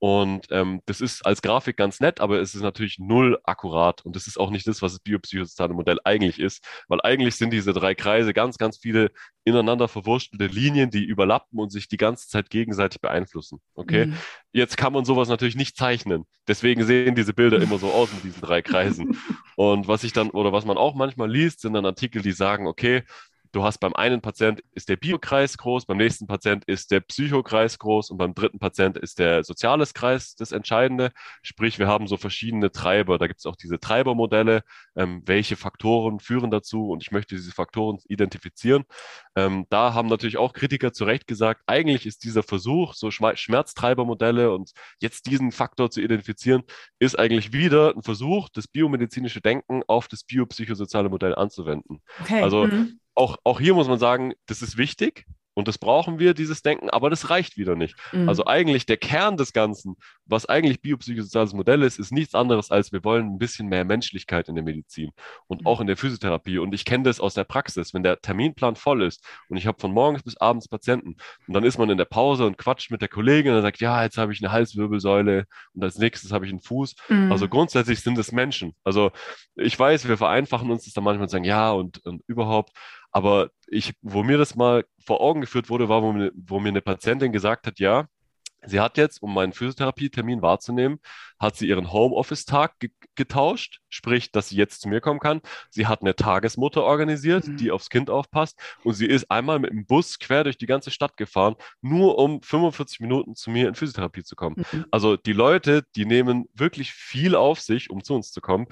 [0.01, 4.05] Und ähm, das ist als Grafik ganz nett, aber es ist natürlich null akkurat.
[4.05, 7.51] Und das ist auch nicht das, was das biopsychosoziale Modell eigentlich ist, weil eigentlich sind
[7.51, 9.11] diese drei Kreise ganz, ganz viele
[9.44, 13.61] ineinander verwurstelte Linien, die überlappen und sich die ganze Zeit gegenseitig beeinflussen.
[13.74, 14.07] Okay?
[14.07, 14.14] Mhm.
[14.53, 16.26] Jetzt kann man sowas natürlich nicht zeichnen.
[16.46, 19.18] Deswegen sehen diese Bilder immer so aus mit diesen drei Kreisen.
[19.57, 22.68] und was ich dann, oder was man auch manchmal liest, sind dann Artikel, die sagen,
[22.68, 23.03] okay,
[23.53, 27.78] du hast beim einen Patient ist der Biokreis groß, beim nächsten Patient ist der Psychokreis
[27.78, 31.11] groß und beim dritten Patient ist der soziales Kreis das Entscheidende.
[31.42, 33.18] Sprich, wir haben so verschiedene Treiber.
[33.18, 34.62] Da gibt es auch diese Treibermodelle,
[34.96, 38.84] ähm, welche Faktoren führen dazu und ich möchte diese Faktoren identifizieren.
[39.36, 44.53] Ähm, da haben natürlich auch Kritiker zu Recht gesagt, eigentlich ist dieser Versuch, so Schmerztreibermodelle
[44.53, 46.62] und jetzt diesen Faktor zu identifizieren,
[46.99, 52.03] ist eigentlich wieder ein Versuch, das biomedizinische Denken auf das biopsychosoziale Modell anzuwenden.
[52.20, 52.42] Okay.
[52.42, 55.26] Also mhm auch, auch hier muss man sagen, das ist wichtig.
[55.58, 57.96] Und das brauchen wir, dieses Denken, aber das reicht wieder nicht.
[58.12, 58.28] Mhm.
[58.28, 62.92] Also eigentlich der Kern des Ganzen, was eigentlich biopsychosoziales Modell ist, ist nichts anderes als
[62.92, 65.10] wir wollen ein bisschen mehr Menschlichkeit in der Medizin
[65.48, 65.66] und mhm.
[65.66, 66.58] auch in der Physiotherapie.
[66.58, 69.80] Und ich kenne das aus der Praxis, wenn der Terminplan voll ist und ich habe
[69.80, 71.16] von morgens bis abends Patienten
[71.48, 74.04] und dann ist man in der Pause und quatscht mit der Kollegin und sagt, ja,
[74.04, 76.94] jetzt habe ich eine Halswirbelsäule und als nächstes habe ich einen Fuß.
[77.08, 77.32] Mhm.
[77.32, 78.76] Also grundsätzlich sind es Menschen.
[78.84, 79.10] Also
[79.56, 82.70] ich weiß, wir vereinfachen uns das dann manchmal und sagen, ja und, und überhaupt.
[83.11, 86.68] Aber ich, wo mir das mal vor Augen geführt wurde, war, wo mir, wo mir
[86.68, 88.06] eine Patientin gesagt hat, ja,
[88.62, 91.00] sie hat jetzt, um meinen Physiotherapie-Termin wahrzunehmen,
[91.38, 95.40] hat sie ihren Homeoffice-Tag ge getauscht, sprich, dass sie jetzt zu mir kommen kann.
[95.70, 97.56] Sie hat eine Tagesmutter organisiert, mhm.
[97.56, 100.92] die aufs Kind aufpasst und sie ist einmal mit dem Bus quer durch die ganze
[100.92, 104.64] Stadt gefahren, nur um 45 Minuten zu mir in Physiotherapie zu kommen.
[104.70, 104.86] Mhm.
[104.92, 108.66] Also die Leute, die nehmen wirklich viel auf sich, um zu uns zu kommen.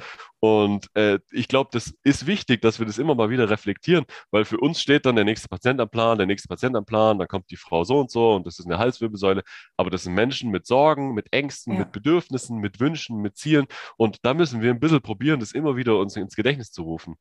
[0.47, 4.45] Und äh, ich glaube, das ist wichtig, dass wir das immer mal wieder reflektieren, weil
[4.45, 7.27] für uns steht dann der nächste Patient am Plan, der nächste Patient am Plan, dann
[7.27, 9.43] kommt die Frau so und so und das ist eine Halswirbelsäule.
[9.77, 11.81] Aber das sind Menschen mit Sorgen, mit Ängsten, ja.
[11.81, 13.67] mit Bedürfnissen, mit Wünschen, mit Zielen.
[13.97, 17.17] Und da müssen wir ein bisschen probieren, das immer wieder uns ins Gedächtnis zu rufen.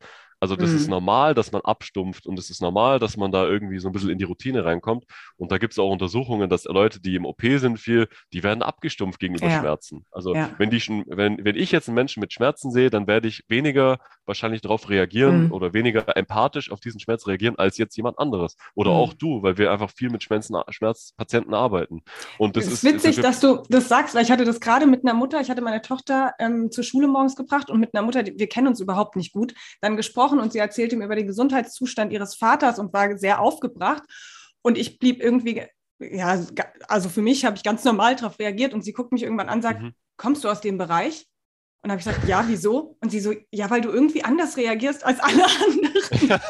[0.46, 0.76] Also das mhm.
[0.76, 3.92] ist normal, dass man abstumpft und es ist normal, dass man da irgendwie so ein
[3.92, 5.06] bisschen in die Routine reinkommt.
[5.38, 8.62] Und da gibt es auch Untersuchungen, dass Leute, die im OP sind, viel, die werden
[8.62, 9.60] abgestumpft gegenüber ja.
[9.60, 10.06] Schmerzen.
[10.12, 10.52] Also ja.
[10.60, 13.98] wenn, die, wenn, wenn ich jetzt einen Menschen mit Schmerzen sehe, dann werde ich weniger
[14.28, 15.52] wahrscheinlich darauf reagieren mhm.
[15.52, 18.56] oder weniger empathisch auf diesen Schmerz reagieren als jetzt jemand anderes.
[18.76, 18.98] Oder mhm.
[18.98, 22.04] auch du, weil wir einfach viel mit Schmerzen, Schmerzpatienten arbeiten.
[22.38, 25.04] Und das es ist witzig, dass du das sagst, weil ich hatte das gerade mit
[25.04, 28.22] einer Mutter, ich hatte meine Tochter ähm, zur Schule morgens gebracht und mit einer Mutter,
[28.22, 31.28] die, wir kennen uns überhaupt nicht gut, dann gesprochen und sie erzählte mir über den
[31.28, 34.04] Gesundheitszustand ihres Vaters und war sehr aufgebracht.
[34.62, 35.64] Und ich blieb irgendwie,
[36.00, 36.40] ja,
[36.88, 39.60] also für mich habe ich ganz normal darauf reagiert und sie guckt mich irgendwann an
[39.60, 39.94] und sagt, mhm.
[40.18, 41.28] kommst du aus dem Bereich?
[41.84, 42.98] Und habe ich gesagt, ja, wieso?
[43.00, 46.42] Und sie so, ja, weil du irgendwie anders reagierst als alle anderen.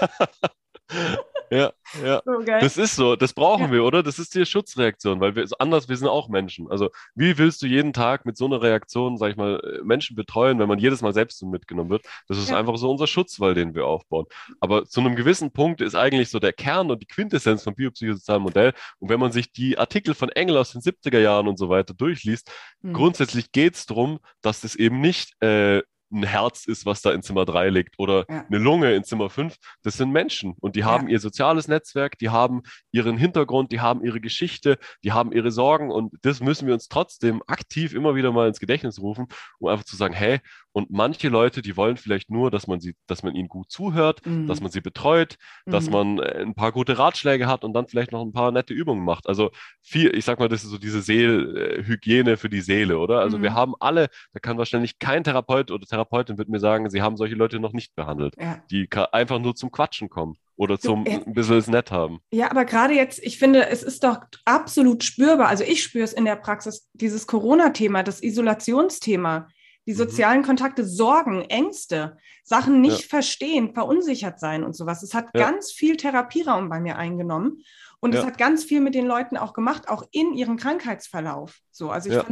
[1.51, 1.73] Ja,
[2.03, 2.21] ja.
[2.25, 3.71] So, das ist so, das brauchen ja.
[3.71, 4.03] wir, oder?
[4.03, 6.69] Das ist die Schutzreaktion, weil wir anders, wir sind auch Menschen.
[6.69, 10.15] Also, wie willst du jeden Tag mit so einer Reaktion, sag ich mal, äh, Menschen
[10.15, 12.05] betreuen, wenn man jedes Mal selbst mitgenommen wird?
[12.27, 12.57] Das ist ja.
[12.57, 14.25] einfach so unser Schutzwall, den wir aufbauen.
[14.59, 18.43] Aber zu einem gewissen Punkt ist eigentlich so der Kern und die Quintessenz vom biopsychosozialen
[18.43, 18.73] Modell.
[18.99, 21.93] Und wenn man sich die Artikel von Engel aus den 70er Jahren und so weiter
[21.93, 22.93] durchliest, mhm.
[22.93, 25.81] grundsätzlich geht es darum, dass das eben nicht äh,
[26.15, 28.45] ein Herz ist, was da in Zimmer 3 liegt oder ja.
[28.47, 29.55] eine Lunge in Zimmer 5.
[29.83, 31.13] Das sind Menschen und die haben ja.
[31.13, 35.91] ihr soziales Netzwerk, die haben ihren Hintergrund, die haben ihre Geschichte, die haben ihre Sorgen
[35.91, 39.27] und das müssen wir uns trotzdem aktiv immer wieder mal ins Gedächtnis rufen,
[39.59, 40.39] um einfach zu sagen, hey,
[40.75, 44.25] und manche Leute, die wollen vielleicht nur, dass man sie, dass man ihnen gut zuhört,
[44.25, 44.45] mhm.
[44.45, 45.71] dass man sie betreut, mhm.
[45.71, 48.73] dass man äh, ein paar gute Ratschläge hat und dann vielleicht noch ein paar nette
[48.73, 49.25] Übungen macht.
[49.29, 49.51] Also
[49.81, 53.21] viel, ich sag mal, das ist so diese Seelhygiene für die Seele, oder?
[53.21, 53.43] Also mhm.
[53.43, 57.15] wir haben alle, da kann wahrscheinlich kein Therapeut oder Therapeutin wird mir sagen, sie haben
[57.15, 58.61] solche Leute noch nicht behandelt, ja.
[58.69, 62.19] die einfach nur zum Quatschen kommen oder zum ein bisschen es nett haben.
[62.31, 65.47] Ja, aber gerade jetzt, ich finde, es ist doch absolut spürbar.
[65.47, 69.47] Also ich spüre es in der Praxis, dieses Corona-Thema, das Isolationsthema
[69.85, 69.97] die mhm.
[69.97, 73.07] sozialen Kontakte, Sorgen, Ängste, Sachen nicht ja.
[73.07, 75.03] verstehen, verunsichert sein und sowas.
[75.03, 75.45] Es hat ja.
[75.45, 77.63] ganz viel Therapieraum bei mir eingenommen
[77.99, 78.19] und ja.
[78.19, 81.59] es hat ganz viel mit den Leuten auch gemacht, auch in ihrem Krankheitsverlauf.
[81.71, 82.23] So, also ich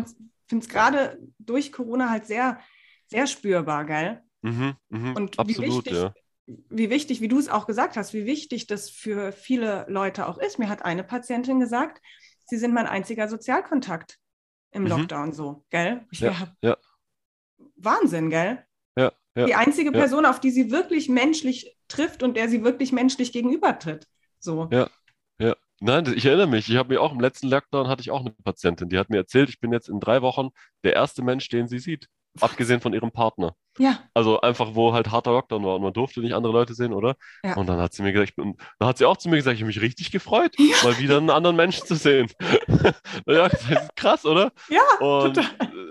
[0.48, 2.60] finde es gerade durch Corona halt sehr,
[3.08, 4.22] sehr spürbar, gell?
[4.42, 6.12] Mhm, mh, und absolut, wie wichtig,
[6.46, 10.38] wie wichtig, wie du es auch gesagt hast, wie wichtig das für viele Leute auch
[10.38, 10.60] ist.
[10.60, 12.02] Mir hat eine Patientin gesagt,
[12.46, 14.20] sie sind mein einziger Sozialkontakt
[14.72, 14.90] im mhm.
[14.90, 16.06] Lockdown so, gell?
[16.12, 16.78] Ich ja, ja.
[17.84, 18.64] Wahnsinn, gell?
[18.98, 20.30] Ja, ja, die einzige Person, ja.
[20.30, 24.08] auf die sie wirklich menschlich trifft und der sie wirklich menschlich gegenübertritt.
[24.40, 24.70] So.
[24.72, 24.90] Ja,
[25.40, 25.56] ja.
[25.80, 28.32] Nein, ich erinnere mich, ich habe mir auch im letzten Lockdown hatte ich auch eine
[28.44, 30.50] Patientin, die hat mir erzählt, ich bin jetzt in drei Wochen
[30.84, 32.08] der erste Mensch, den sie sieht.
[32.42, 33.56] Abgesehen von ihrem Partner.
[33.78, 34.00] Ja.
[34.14, 37.16] Also einfach, wo halt harter Lockdown war und man durfte nicht andere Leute sehen, oder?
[37.44, 37.56] Ja.
[37.58, 39.62] Und dann hat sie mir gesagt, bin, dann hat sie auch zu mir gesagt, ich
[39.62, 40.76] habe mich richtig gefreut, ja.
[40.84, 42.28] mal wieder einen anderen Menschen zu sehen.
[43.28, 44.52] ja, das ist krass, oder?
[44.70, 45.90] Ja, und total.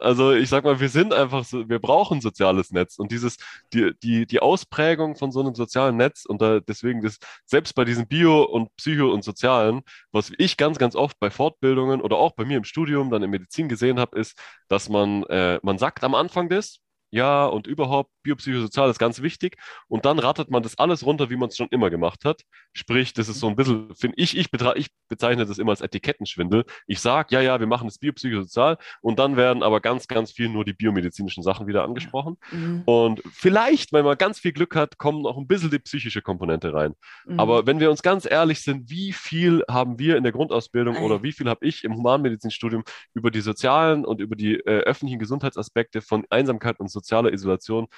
[0.00, 2.98] Also ich sag mal, wir sind einfach so, wir brauchen soziales Netz.
[2.98, 3.36] Und dieses,
[3.72, 7.84] die, die, die Ausprägung von so einem sozialen Netz und da, deswegen das, selbst bei
[7.84, 9.82] diesen Bio- und Psycho- und Sozialen,
[10.12, 13.30] was ich ganz, ganz oft bei Fortbildungen oder auch bei mir im Studium dann in
[13.30, 14.38] Medizin gesehen habe, ist,
[14.68, 16.80] dass man, äh, man sagt am Anfang das,
[17.10, 19.56] ja, und überhaupt biopsychosozial ist ganz wichtig.
[19.88, 22.42] Und dann rattert man das alles runter, wie man es schon immer gemacht hat.
[22.72, 26.64] Sprich, das ist so ein bisschen, finde ich, ich, ich bezeichne das immer als Etikettenschwindel.
[26.86, 30.48] Ich sage, ja, ja, wir machen das biopsychosozial und dann werden aber ganz, ganz viel
[30.48, 32.36] nur die biomedizinischen Sachen wieder angesprochen.
[32.52, 32.82] Mhm.
[32.84, 36.72] Und vielleicht, wenn man ganz viel Glück hat, kommen noch ein bisschen die psychische Komponente
[36.72, 36.94] rein.
[37.26, 37.40] Mhm.
[37.40, 41.00] Aber wenn wir uns ganz ehrlich sind, wie viel haben wir in der Grundausbildung Ei.
[41.00, 42.84] oder wie viel habe ich im Humanmedizinstudium
[43.14, 47.88] über die sozialen und über die äh, öffentlichen Gesundheitsaspekte von Einsamkeit und sozialer Isolation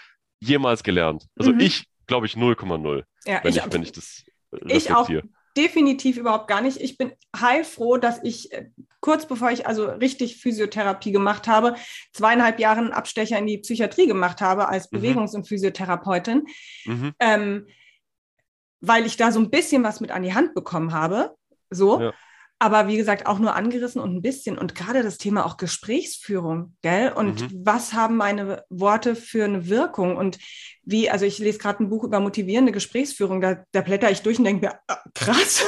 [0.41, 1.27] jemals gelernt.
[1.37, 1.61] Also mhm.
[1.61, 4.25] ich glaube ich 0,0, ja, wenn, ich, ich, wenn ich das
[4.67, 5.09] Ich auch
[5.57, 6.79] definitiv überhaupt gar nicht.
[6.79, 11.75] Ich bin heilfroh, dass ich äh, kurz bevor ich also richtig Physiotherapie gemacht habe,
[12.13, 14.99] zweieinhalb Jahre einen Abstecher in die Psychiatrie gemacht habe als mhm.
[14.99, 16.47] Bewegungs- und Physiotherapeutin,
[16.87, 17.13] mhm.
[17.19, 17.67] ähm,
[18.81, 21.37] weil ich da so ein bisschen was mit an die Hand bekommen habe.
[21.71, 22.01] So.
[22.01, 22.13] Ja
[22.63, 24.57] aber wie gesagt, auch nur angerissen und ein bisschen.
[24.57, 27.13] Und gerade das Thema auch Gesprächsführung, gell?
[27.13, 27.63] Und mhm.
[27.65, 30.17] was haben meine Worte für eine Wirkung?
[30.17, 30.39] Und
[30.85, 34.39] wie, also ich lese gerade ein Buch über motivierende Gesprächsführung, da, da blätter ich durch
[34.39, 35.65] und denke mir, ah, krass,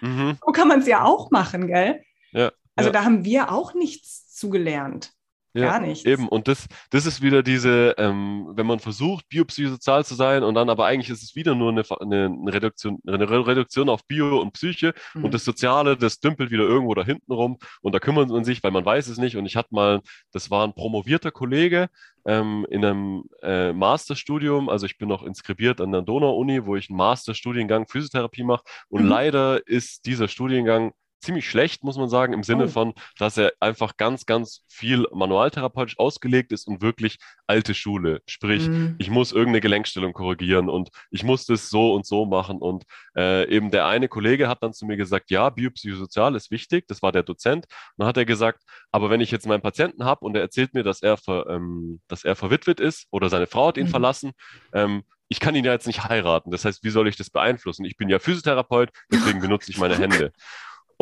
[0.00, 0.36] mhm.
[0.44, 2.02] so kann man es ja auch machen, gell?
[2.32, 2.92] Ja, also ja.
[2.92, 5.12] da haben wir auch nichts zugelernt.
[5.54, 6.06] Ja, Gar nicht.
[6.06, 10.54] Eben, und das, das ist wieder diese, ähm, wenn man versucht, biopsychosozial zu sein und
[10.54, 14.40] dann aber eigentlich ist es wieder nur eine, eine, eine Reduktion, eine Reduktion auf Bio
[14.40, 15.24] und Psyche mhm.
[15.24, 18.62] und das Soziale, das dümpelt wieder irgendwo da hinten rum und da kümmert man sich,
[18.62, 19.36] weil man weiß es nicht.
[19.36, 20.00] Und ich hatte mal,
[20.32, 21.88] das war ein promovierter Kollege
[22.24, 26.88] ähm, in einem äh, Masterstudium, also ich bin noch inskribiert an der Donau-Uni, wo ich
[26.88, 29.08] einen Masterstudiengang Physiotherapie mache und mhm.
[29.08, 30.92] leider ist dieser Studiengang
[31.22, 32.68] ziemlich schlecht, muss man sagen, im Sinne Oh.
[32.68, 38.20] von, dass er einfach ganz, ganz viel manualtherapeutisch ausgelegt ist und wirklich alte Schule.
[38.26, 38.96] Sprich, Mhm.
[38.98, 42.58] ich muss irgendeine Gelenkstellung korrigieren und ich muss das so und so machen.
[42.58, 42.84] Und
[43.16, 47.02] äh, eben der eine Kollege hat dann zu mir gesagt, ja, biopsychosozial ist wichtig, das
[47.02, 47.66] war der Dozent.
[47.66, 50.74] Und dann hat er gesagt, aber wenn ich jetzt meinen Patienten habe und er erzählt
[50.74, 53.90] mir, dass er, ver, ähm, dass er verwitwet ist oder seine Frau hat ihn Mhm.
[53.90, 54.32] verlassen,
[54.72, 56.50] ähm, ich kann ihn ja jetzt nicht heiraten.
[56.50, 57.86] Das heißt, wie soll ich das beeinflussen?
[57.86, 59.94] Ich bin ja Physiotherapeut, deswegen benutze ich meine
[60.28, 60.32] Hände.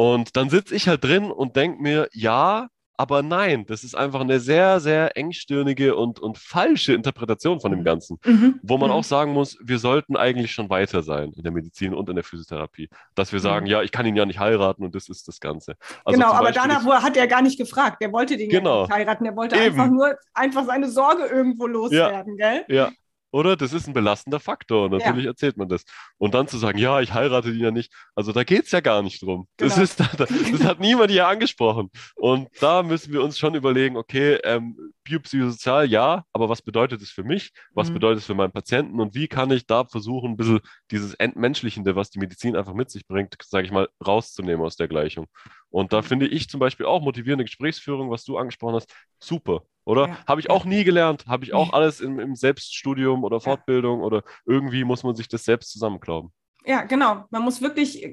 [0.00, 4.20] Und dann sitze ich halt drin und denke mir, ja, aber nein, das ist einfach
[4.20, 7.84] eine sehr, sehr engstirnige und, und falsche Interpretation von dem Mhm.
[7.84, 8.18] Ganzen.
[8.24, 8.60] Mhm.
[8.62, 8.96] Wo man Mhm.
[8.96, 12.24] auch sagen muss, wir sollten eigentlich schon weiter sein in der Medizin und in der
[12.24, 12.88] Physiotherapie.
[13.14, 13.70] Dass wir sagen, Mhm.
[13.72, 15.76] ja, ich kann ihn ja nicht heiraten und das ist das Ganze.
[16.04, 18.02] Also genau, aber Beispiel danach wo- hat er gar nicht gefragt.
[18.02, 18.76] Der wollte den Genau.
[18.76, 19.24] ja nicht heiraten.
[19.24, 19.64] Der wollte Eben.
[19.80, 22.64] einfach nur einfach seine Sorge irgendwo loswerden, gell?
[22.68, 22.90] Ja,
[23.32, 23.56] oder?
[23.56, 24.86] Das ist ein belastender Faktor.
[24.86, 25.84] und Natürlich erzählt man das.
[26.18, 27.92] Und dann zu sagen, ja, ich heirate ihn ja nicht.
[28.14, 29.46] Also da geht es ja gar nicht drum.
[29.56, 29.84] Das, Genau.
[29.84, 31.90] ist, das hat niemand hier angesprochen.
[32.16, 37.10] Und da müssen wir uns schon überlegen, okay, ähm, biopsychosozial ja, aber was bedeutet es
[37.10, 37.50] für mich?
[37.72, 37.94] Was Mhm.
[37.94, 39.00] bedeutet es für meinen Patienten?
[39.00, 40.60] Und wie kann ich da versuchen, ein bisschen
[40.90, 44.88] dieses Entmenschlichende, was die Medizin einfach mit sich bringt, sage ich mal, rauszunehmen aus der
[44.88, 45.26] Gleichung?
[45.70, 50.08] Und da finde ich zum Beispiel auch motivierende Gesprächsführung, was du angesprochen hast, super, oder?
[50.08, 50.24] Ja.
[50.26, 50.52] Habe ich Ja.
[50.52, 55.02] auch nie gelernt, habe ich auch alles im, im Selbststudium oder Fortbildung oder irgendwie muss
[55.04, 56.32] man sich das selbst zusammenklauben.
[56.64, 57.24] Ja, genau.
[57.30, 58.06] Man muss wirklich,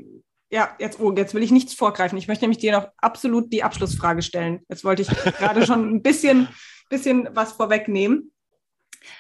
[0.50, 2.18] ja, jetzt, oh, jetzt will ich nichts vorgreifen.
[2.18, 4.62] Ich möchte nämlich dir noch absolut die Abschlussfrage stellen.
[4.70, 6.48] Jetzt wollte ich gerade schon ein bisschen,
[6.90, 8.32] bisschen was vorwegnehmen.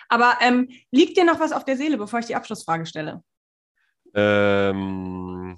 [0.09, 3.23] Aber ähm, liegt dir noch was auf der Seele, bevor ich die Abschlussfrage stelle?
[4.13, 5.57] Ähm,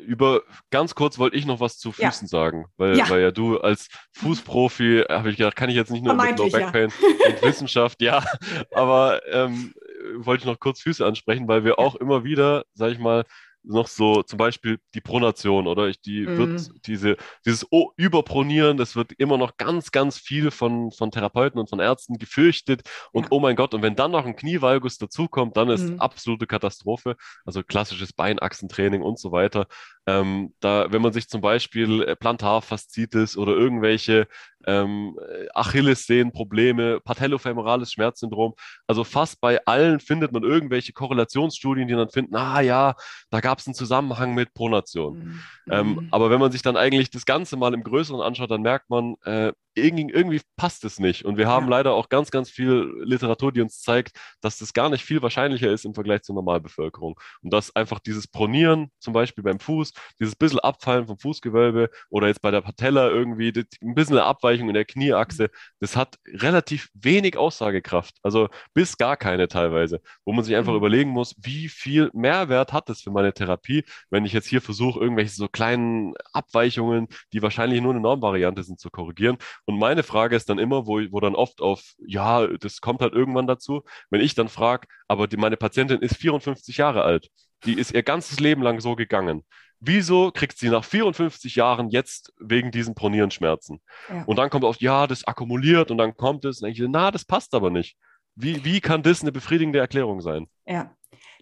[0.00, 2.10] über ganz kurz wollte ich noch was zu Ja.
[2.10, 3.08] Füßen sagen, weil Ja.
[3.10, 6.48] weil ja du als Fußprofi, habe ich gedacht, kann ich jetzt nicht nur mit Low
[6.48, 6.92] Vermeintlich, Back Pain
[7.26, 8.24] und Wissenschaft, ja,
[8.72, 9.72] aber ähm,
[10.16, 13.24] wollte ich noch kurz Füße ansprechen, weil wir auch immer wieder, sag ich mal,
[13.68, 16.36] noch so zum Beispiel die Pronation oder ich, die Mhm.
[16.36, 21.60] wird diese, dieses O- Überpronieren, das wird immer noch ganz, ganz viel von, von Therapeuten
[21.60, 23.30] und von Ärzten gefürchtet und Ja.
[23.30, 25.98] oh mein Gott, und wenn dann noch ein Knievalgus dazukommt, dann ist Mhm.
[25.98, 29.66] absolute Katastrophe, also klassisches Beinachsentraining und so weiter.
[30.08, 34.26] Ähm, da, wenn man sich zum Beispiel äh, Plantarfaszitis oder irgendwelche
[34.66, 38.54] ähm, äh, Achillessehnenprobleme, patellofemorales Schmerzsyndrom,
[38.86, 42.94] also fast bei allen findet man irgendwelche Korrelationsstudien, die dann finden, ah ja,
[43.28, 45.18] da gab es einen Zusammenhang mit Pronation.
[45.18, 45.40] Mhm.
[45.70, 48.88] Ähm, aber wenn man sich dann eigentlich das Ganze mal im Größeren anschaut, dann merkt
[48.88, 51.24] man, äh, irgendwie, irgendwie passt es nicht.
[51.24, 51.70] Und wir haben Ja.
[51.70, 55.70] leider auch ganz, ganz viel Literatur, die uns zeigt, dass das gar nicht viel wahrscheinlicher
[55.72, 57.18] ist im Vergleich zur Normalbevölkerung.
[57.42, 62.28] Und dass einfach dieses Pronieren, zum Beispiel beim Fuß, dieses bisschen Abfallen vom Fußgewölbe oder
[62.28, 63.52] jetzt bei der Patella irgendwie
[63.82, 65.50] ein bisschen eine Abweichung in der Knieachse,
[65.80, 68.16] das hat relativ wenig Aussagekraft.
[68.22, 70.78] Also bis gar keine teilweise, wo man sich einfach Mhm.
[70.78, 75.00] überlegen muss, wie viel Mehrwert hat das für meine Therapie, wenn ich jetzt hier versuche,
[75.00, 79.36] irgendwelche so kleinen Abweichungen, die wahrscheinlich nur eine Normvariante sind, zu korrigieren.
[79.68, 83.12] Und meine Frage ist dann immer, wo, wo dann oft auf, ja, das kommt halt
[83.12, 87.28] irgendwann dazu, wenn ich dann frage, aber die, meine Patientin ist 54 Jahre alt,
[87.64, 89.44] die ist ihr ganzes Leben lang so gegangen.
[89.78, 93.82] Wieso kriegt sie nach 54 Jahren jetzt wegen diesen Pronierenschmerzen?
[94.08, 94.24] Ja.
[94.24, 96.62] Und dann kommt oft, ja, das akkumuliert und dann kommt es.
[96.62, 97.98] Und dann ich, na, das passt aber nicht.
[98.36, 100.48] Wie, wie kann das eine befriedigende Erklärung sein?
[100.64, 100.96] Ja.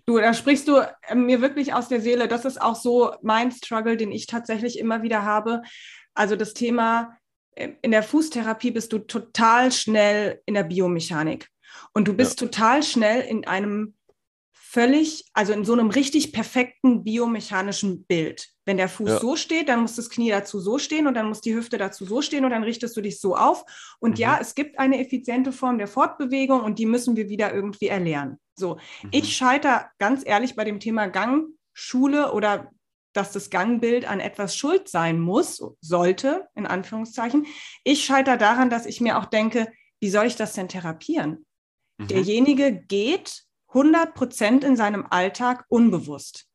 [0.04, 2.26] Du, da sprichst du äh, mir wirklich aus der Seele.
[2.26, 5.62] Das ist auch so mein Struggle, den ich tatsächlich immer wieder habe.
[6.12, 7.16] Also das Thema,
[7.56, 11.48] in der Fußtherapie bist du total schnell in der Biomechanik.
[11.94, 13.94] Und du bist total schnell in einem
[14.52, 18.48] völlig, also in so einem richtig perfekten biomechanischen Bild.
[18.66, 19.18] Wenn der Fuß Ja.
[19.20, 22.04] so steht, dann muss das Knie dazu so stehen und dann muss die Hüfte dazu
[22.04, 23.64] so stehen und dann richtest du dich so auf.
[24.00, 24.16] Und Mhm.
[24.22, 28.38] ja, es gibt eine effiziente Form der Fortbewegung und die müssen wir wieder irgendwie erlernen.
[28.54, 29.10] So, Mhm.
[29.12, 32.70] ich scheitere ganz ehrlich bei dem Thema Gangschule oder
[33.16, 37.46] dass das Gangbild an etwas schuld sein muss, sollte, in Anführungszeichen.
[37.84, 41.46] Ich scheitere daran, dass ich mir auch denke, wie soll ich das denn therapieren?
[41.98, 42.08] Mhm.
[42.08, 46.46] Derjenige geht 100 Prozent in seinem Alltag unbewusst.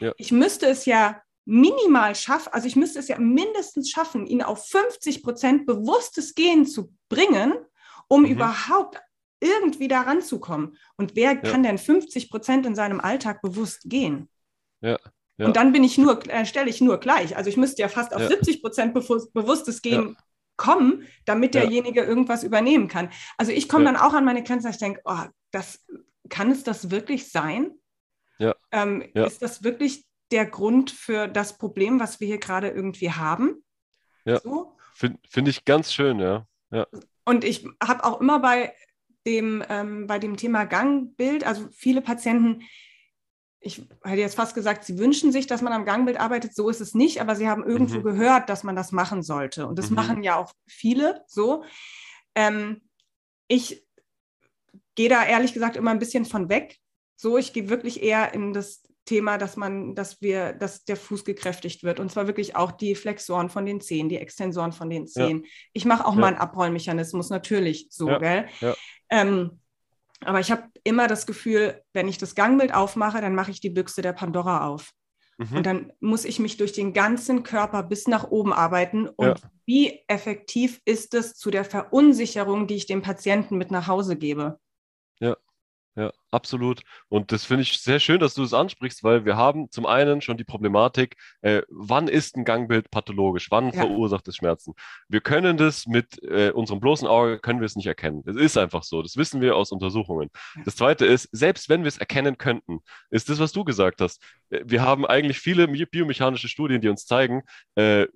[0.00, 0.12] Ja.
[0.16, 4.66] Ich müsste es ja minimal schaffen, also ich müsste es ja mindestens schaffen, ihn auf
[4.66, 7.54] 50 Prozent bewusstes Gehen zu bringen,
[8.08, 8.28] um Mhm.
[8.32, 9.00] überhaupt
[9.40, 10.76] irgendwie da ranzukommen.
[10.96, 14.28] Und wer kann denn 50 Prozent in seinem Alltag bewusst gehen?
[14.80, 14.98] Ja,
[15.38, 15.46] ja.
[15.46, 17.36] Und dann bin ich nur, äh, stelle ich nur gleich.
[17.36, 18.28] Also ich müsste ja fast auf Ja.
[18.28, 20.16] 70 Prozent bewusst, bewusstes Gehen
[20.56, 21.62] kommen, damit Ja.
[21.62, 23.10] derjenige irgendwas übernehmen kann.
[23.36, 23.92] Also ich komme Ja.
[23.92, 25.84] dann auch an meine Grenzen, dass ich denke, oh, das
[26.28, 27.72] kann es das wirklich sein?
[28.38, 28.54] Ja.
[28.72, 29.24] Ähm, Ja.
[29.26, 33.62] Ist das wirklich der Grund für das Problem, was wir hier gerade irgendwie haben?
[34.24, 34.40] Ja.
[34.40, 34.76] So?
[34.94, 36.46] Finde find ich ganz schön, ja.
[36.70, 36.86] Ja.
[37.24, 38.72] Und ich habe auch immer bei
[39.26, 42.62] dem, ähm, bei dem Thema Gangbild, also viele Patienten,
[43.66, 46.54] ich hätte jetzt fast gesagt, sie wünschen sich, dass man am Gangbild arbeitet.
[46.54, 48.04] So ist es nicht, aber sie haben irgendwo mhm.
[48.04, 49.66] gehört, dass man das machen sollte.
[49.66, 49.96] Und das mhm.
[49.96, 51.64] machen ja auch viele so.
[52.36, 52.82] Ähm,
[53.48, 53.84] ich
[54.94, 56.78] gehe da ehrlich gesagt immer ein bisschen von weg.
[57.16, 61.24] So, ich gehe wirklich eher in das Thema, dass man, dass wir, dass der Fuß
[61.24, 61.98] gekräftigt wird.
[61.98, 65.42] Und zwar wirklich auch die Flexoren von den Zehen, die Extensoren von den Zehen.
[65.42, 65.50] Ja.
[65.72, 66.20] Ich mache auch ja.
[66.20, 68.18] mal einen Abrollmechanismus, natürlich so, ja.
[68.18, 68.74] gell?
[69.10, 69.60] Ähm,
[70.24, 73.70] aber ich habe immer das Gefühl, wenn ich das Gangbild aufmache, dann mache ich die
[73.70, 74.90] Büchse der Pandora auf.
[75.38, 75.56] Mhm.
[75.56, 79.08] Und dann muss ich mich durch den ganzen Körper bis nach oben arbeiten.
[79.08, 84.16] Und wie effektiv ist es zu der Verunsicherung, die ich dem Patienten mit nach Hause
[84.16, 84.58] gebe?
[85.96, 86.12] Ja.
[86.30, 86.82] Absolut.
[87.08, 90.20] Und das finde ich sehr schön, dass du das ansprichst, weil wir haben zum einen
[90.20, 93.50] schon die Problematik, äh, wann ist ein Gangbild pathologisch?
[93.50, 93.80] Wann ja.
[93.80, 94.74] verursacht es Schmerzen?
[95.08, 98.22] Wir können das mit äh, unserem bloßen Auge, können wir es nicht erkennen.
[98.26, 99.00] Es ist einfach so.
[99.00, 100.30] Das wissen wir aus Untersuchungen.
[100.66, 104.22] Das zweite ist, selbst wenn wir es erkennen könnten, ist das, was du gesagt hast.
[104.50, 107.42] Äh, wir haben eigentlich viele biomechanische Studien, die uns zeigen,
[107.76, 108.06] äh,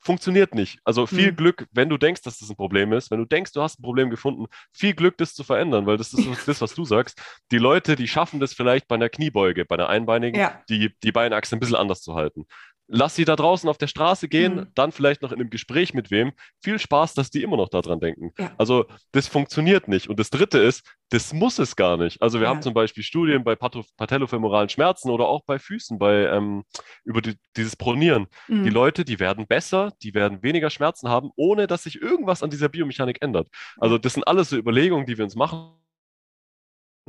[0.00, 0.78] funktioniert nicht.
[0.84, 1.36] Also viel mhm.
[1.36, 3.82] Glück, wenn du denkst, dass das ein Problem ist, wenn du denkst, du hast ein
[3.82, 7.20] Problem gefunden, viel Glück, das zu verändern, weil das ist das, was du sagst.
[7.50, 10.62] Die Leute, die schaffen das vielleicht bei einer Kniebeuge, bei einer einbeinigen, ja.
[10.68, 12.46] die, die Beinachse ein bisschen anders zu halten
[12.88, 14.66] lass sie da draußen auf der Straße gehen, mhm.
[14.74, 16.32] dann vielleicht noch in einem Gespräch mit wem.
[16.62, 18.32] Viel Spaß, dass die immer noch daran denken.
[18.38, 18.52] Ja.
[18.56, 20.08] Also das funktioniert nicht.
[20.08, 22.20] Und das Dritte ist, das muss es gar nicht.
[22.20, 22.50] Also wir ja.
[22.50, 26.64] haben zum Beispiel Studien bei patellofemoralen Schmerzen oder auch bei Füßen, bei ähm,
[27.04, 28.26] über die, dieses Pronieren.
[28.48, 28.64] Mhm.
[28.64, 32.50] Die Leute, die werden besser, die werden weniger Schmerzen haben, ohne dass sich irgendwas an
[32.50, 33.48] dieser Biomechanik ändert.
[33.76, 35.78] Also das sind alles so Überlegungen, die wir uns machen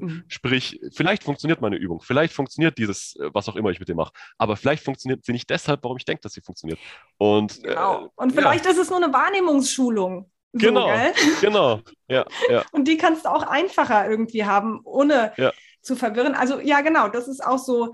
[0.01, 0.23] Mhm.
[0.27, 3.97] Sprich, vielleicht funktioniert meine Übung, vielleicht funktioniert dieses, äh, was auch immer ich mit dem
[3.97, 6.79] mache, aber vielleicht funktioniert sie nicht deshalb, warum ich denke, dass sie funktioniert.
[7.17, 8.05] Und, äh, genau.
[8.05, 8.71] Äh, Und vielleicht ja.
[8.71, 10.31] ist es nur eine Wahrnehmungsschulung.
[10.53, 11.13] So, genau, gell?
[11.41, 12.63] genau, ja, ja.
[12.71, 15.51] Und die kannst du auch einfacher irgendwie haben, ohne ja.
[15.81, 16.33] zu verwirren.
[16.33, 17.93] Also ja, genau, das ist auch so,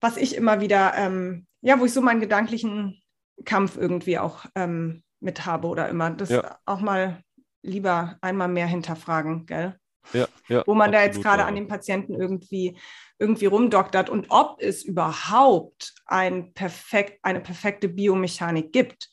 [0.00, 3.02] was ich immer wieder, ähm, ja, wo ich so meinen gedanklichen
[3.44, 6.58] Kampf irgendwie auch ähm, mit habe oder immer, das ja.
[6.66, 7.22] auch mal
[7.62, 9.78] lieber einmal mehr hinterfragen, gell?
[10.12, 11.46] Ja, ja, wo man absolut, da jetzt gerade ja.
[11.46, 12.76] an den Patienten irgendwie,
[13.18, 19.10] irgendwie rumdoktert und ob es überhaupt ein perfekt, eine perfekte Biomechanik gibt.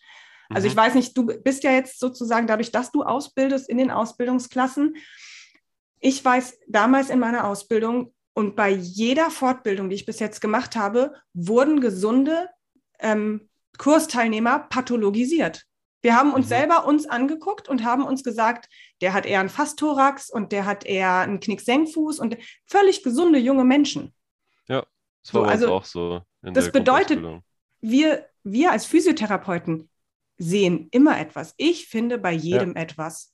[0.50, 0.72] Also mhm.
[0.72, 4.98] ich weiß nicht, du bist ja jetzt sozusagen dadurch, dass du ausbildest in den Ausbildungsklassen.
[6.00, 10.76] Ich weiß damals in meiner Ausbildung und bei jeder Fortbildung, die ich bis jetzt gemacht
[10.76, 12.50] habe, wurden gesunde
[13.00, 15.66] ähm, Kursteilnehmer pathologisiert.
[16.02, 16.50] Wir haben uns mhm.
[16.50, 18.70] selber uns angeguckt und haben uns gesagt,
[19.02, 23.64] der hat eher einen Fastthorax und der hat eher einen Knicksenkfuß und völlig gesunde junge
[23.64, 24.14] Menschen.
[24.68, 24.86] Ja,
[25.24, 26.22] das war so, also, auch so.
[26.42, 27.24] das bedeutet,
[27.82, 29.90] wir, wir als Physiotherapeuten
[30.38, 31.54] sehen immer etwas.
[31.58, 32.82] Ich finde bei jedem ja.
[32.82, 33.34] etwas.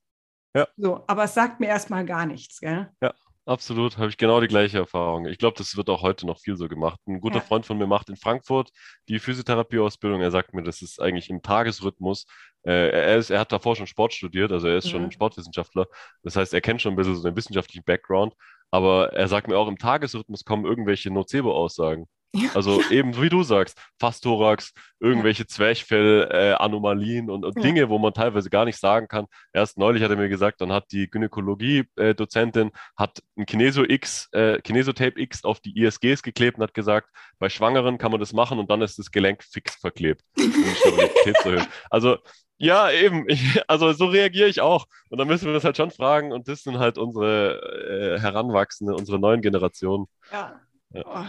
[0.54, 0.68] Ja.
[0.76, 2.92] So, aber es sagt mir erstmal gar nichts, gell?
[3.02, 3.14] Ja.
[3.48, 5.26] Absolut, habe ich genau die gleiche Erfahrung.
[5.26, 7.00] Ich glaube, das wird auch heute noch viel so gemacht.
[7.08, 7.42] Ein guter ja.
[7.42, 8.72] Freund von mir macht in Frankfurt
[9.08, 10.20] die Physiotherapieausbildung.
[10.22, 12.26] Er sagt mir, das ist eigentlich im Tagesrhythmus.
[12.64, 14.90] Äh, er, ist, er hat davor schon Sport studiert, also er ist mhm.
[14.90, 15.88] schon Sportwissenschaftler.
[16.24, 18.34] Das heißt, er kennt schon ein bisschen so den wissenschaftlichen Background.
[18.70, 22.06] Aber er sagt mir auch, im Tagesrhythmus kommen irgendwelche Nocebo-Aussagen.
[22.54, 25.48] Also eben, wie du sagst, Fastthorax, irgendwelche ja.
[25.48, 27.62] Zwerchfell-Anomalien äh, und, und ja.
[27.62, 29.26] Dinge, wo man teilweise gar nicht sagen kann.
[29.54, 34.62] Erst neulich hat er mir gesagt, dann hat die Gynäkologie-Dozentin hat ein Kineso X, äh,
[34.62, 37.10] Kinesotape X auf die ISGs geklebt und hat gesagt,
[37.40, 40.54] bei Schwangeren kann man das machen und dann ist das Gelenk fix verklebt, um.
[41.90, 42.18] Also
[42.60, 43.26] ja, eben.
[43.30, 44.88] Ich, also so reagiere ich auch.
[45.10, 46.32] Und dann müssen wir das halt schon fragen.
[46.32, 50.08] Und das sind halt unsere äh, Heranwachsende, unsere neuen Generationen.
[50.32, 50.60] Ja.
[50.92, 51.04] ja.
[51.06, 51.26] Oh.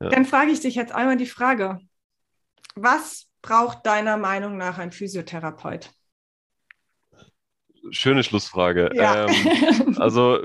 [0.00, 1.78] Dann frage ich dich jetzt einmal die Frage,
[2.74, 5.90] was braucht deiner Meinung nach ein Physiotherapeut?
[7.90, 8.90] Schöne Schlussfrage.
[8.94, 9.26] Ja.
[9.26, 10.40] Ähm, also,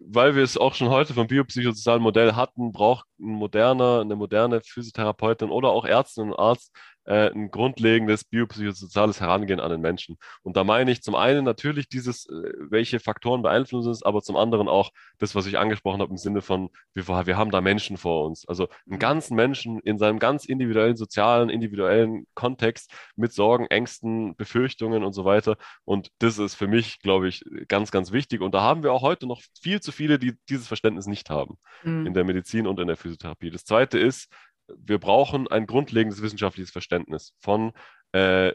[0.00, 4.60] weil wir es auch schon heute vom biopsychosozialen Modell hatten, braucht ein moderner, eine moderne
[4.60, 6.72] Physiotherapeutin oder auch Ärztin und Arzt
[7.04, 10.16] äh, ein grundlegendes biopsychosoziales Herangehen an den Menschen.
[10.42, 14.36] Und da meine ich zum einen natürlich dieses, äh, welche Faktoren beeinflussen es, aber zum
[14.36, 17.96] anderen auch das, was ich angesprochen habe im Sinne von, wir, wir haben da Menschen
[17.96, 18.46] vor uns.
[18.48, 18.98] Also einen mhm.
[18.98, 25.24] ganzen Menschen in seinem ganz individuellen, sozialen, individuellen Kontext mit Sorgen, Ängsten, Befürchtungen und so
[25.24, 25.56] weiter.
[25.84, 28.40] Und das ist für mich, glaube ich, ganz, ganz wichtig.
[28.40, 31.58] Und da haben wir auch heute noch viel zu viele, die dieses Verständnis nicht haben
[31.82, 32.06] mhm.
[32.06, 33.50] in der Medizin und in der Physiotherapie.
[33.50, 34.28] Das zweite ist,
[34.68, 37.72] wir brauchen ein grundlegendes wissenschaftliches Verständnis von
[38.12, 38.52] äh,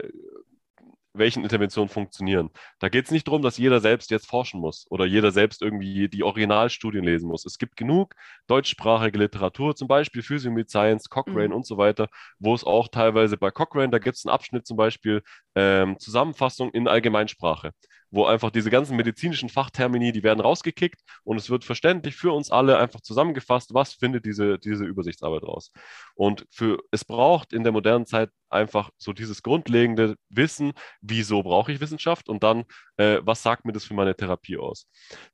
[1.14, 2.49] welchen Interventionen funktionieren.
[2.80, 6.07] Da geht es nicht darum, dass jeder selbst jetzt forschen muss oder jeder selbst irgendwie
[6.07, 7.45] die Originalstudien lesen muss.
[7.45, 8.16] Es gibt genug
[8.47, 11.55] deutschsprachige Literatur, zum Beispiel Physiomid Science, Cochrane mhm.
[11.55, 12.07] und so weiter,
[12.38, 15.22] wo es auch teilweise bei Cochrane, da gibt es einen Abschnitt zum Beispiel
[15.55, 17.72] ähm, Zusammenfassung in Allgemeinsprache
[18.12, 22.51] wo einfach diese ganzen medizinischen Fachtermini, die werden rausgekickt und es wird verständlich für uns
[22.51, 25.72] alle einfach zusammengefasst, was findet diese, diese Übersichtsarbeit raus.
[26.16, 31.72] Und für, es braucht in der modernen Zeit einfach so dieses grundlegende Wissen, wieso brauche
[31.72, 32.66] ich Wissenschaft und dann,
[32.97, 34.88] äh, was sagt mir das für meine Therapie aus.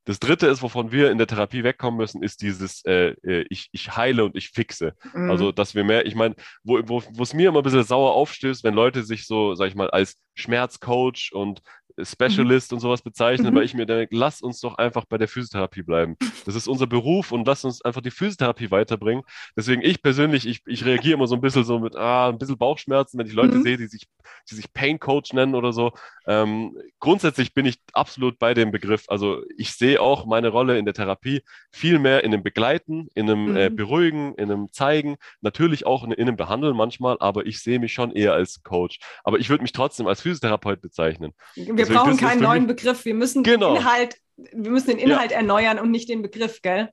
[0.04, 3.70] Das Dritte ist, wovon wir in der Therapie wegkommen müssen, ist dieses, äh, äh ich,
[3.72, 4.94] ich heile und ich fixe.
[5.14, 5.32] Mhm.
[5.32, 8.74] Also, dass wir mehr, ich meine, wo es mir immer ein bisschen sauer aufstößt, wenn
[8.74, 11.62] Leute sich so, sag ich mal, als Schmerzcoach und
[12.02, 12.76] Specialist mhm.
[12.76, 13.58] und sowas bezeichnen, mhm.
[13.58, 16.18] weil ich mir denke, lass uns doch einfach bei der Physiotherapie bleiben.
[16.46, 19.24] Das ist unser Beruf und lass uns einfach die Physiotherapie weiterbringen.
[19.56, 22.58] Deswegen ich persönlich, ich, ich reagiere immer so ein bisschen so mit, ah, ein bisschen
[22.58, 23.64] Bauchschmerzen, wenn ich Leute mhm.
[23.64, 24.08] sehe, die sich,
[24.50, 25.94] die sich Pain Coach nennen oder so.
[26.28, 29.06] Ähm, grundsätzlich bin ich absolut bei dem Begriff.
[29.08, 31.42] Also ich sehe auch meine Rolle in der Therapie
[31.72, 33.76] viel mehr in dem Begleiten, in einem äh, mhm.
[33.76, 37.94] Beruhigen, in einem Zeigen, natürlich auch in, in einem Behandeln manchmal, aber ich sehe mich
[37.94, 39.00] schon eher als Coach.
[39.24, 41.34] Aber ich würde mich trotzdem als Physiotherapeut bezeichnen.
[41.56, 43.06] Wir wir brauchen keinen neuen Begriff.
[43.06, 43.74] Wir müssen genau.
[43.74, 45.38] den Inhalt, wir müssen den Inhalt ja.
[45.38, 46.90] erneuern und nicht den Begriff, gell?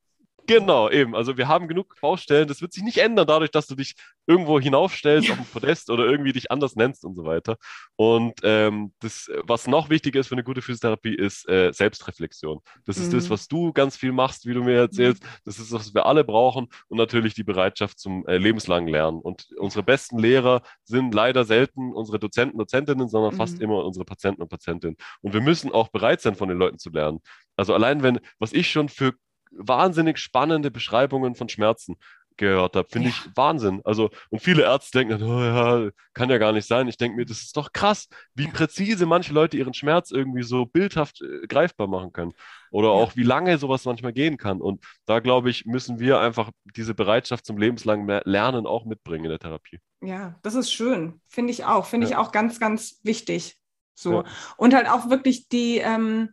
[0.47, 1.15] Genau, eben.
[1.15, 2.49] Also wir haben genug Baustellen.
[2.49, 3.95] Das wird sich nicht ändern dadurch, dass du dich
[4.27, 7.57] irgendwo hinaufstellst auf ein Podest oder irgendwie dich anders nennst und so weiter.
[7.97, 12.61] Und ähm, das, was noch wichtiger ist für eine gute Physiotherapie, ist äh, Selbstreflexion.
[12.85, 13.17] Das ist mhm.
[13.17, 15.23] das, was du ganz viel machst, wie du mir erzählst.
[15.45, 16.69] Das ist, was wir alle brauchen.
[16.89, 19.21] Und natürlich die Bereitschaft zum äh, lebenslangen Lernen.
[19.21, 23.39] Und unsere besten Lehrer sind leider selten unsere Dozenten, Dozentinnen, sondern mhm.
[23.39, 24.97] fast immer unsere Patienten und Patientinnen.
[25.21, 27.21] Und wir müssen auch bereit sein, von den Leuten zu lernen.
[27.57, 29.13] Also allein wenn, was ich schon für
[29.57, 31.97] wahnsinnig spannende Beschreibungen von Schmerzen
[32.37, 32.89] gehört habe.
[32.91, 33.15] Finde ja.
[33.15, 33.81] ich Wahnsinn.
[33.85, 36.89] Also, und viele Ärzte denken, oh ja, kann ja gar nicht sein.
[36.89, 40.67] Ich denke mir, das ist doch krass, wie präzise manche Leute ihren Schmerz irgendwie so
[40.67, 42.33] bildhaft äh, greifbar machen können.
[42.71, 42.95] Oder ja.
[42.95, 44.61] auch, wie lange sowas manchmal gehen kann.
[44.61, 49.31] Und da, glaube ich, müssen wir einfach diese Bereitschaft zum lebenslangen Lernen auch mitbringen in
[49.31, 49.79] der Therapie.
[50.01, 51.21] Ja, das ist schön.
[51.29, 51.87] Finde ich auch.
[51.87, 52.13] Finde ja.
[52.13, 53.57] ich auch ganz, ganz wichtig.
[53.95, 54.25] So.
[54.57, 56.31] Und halt auch wirklich die, ähm,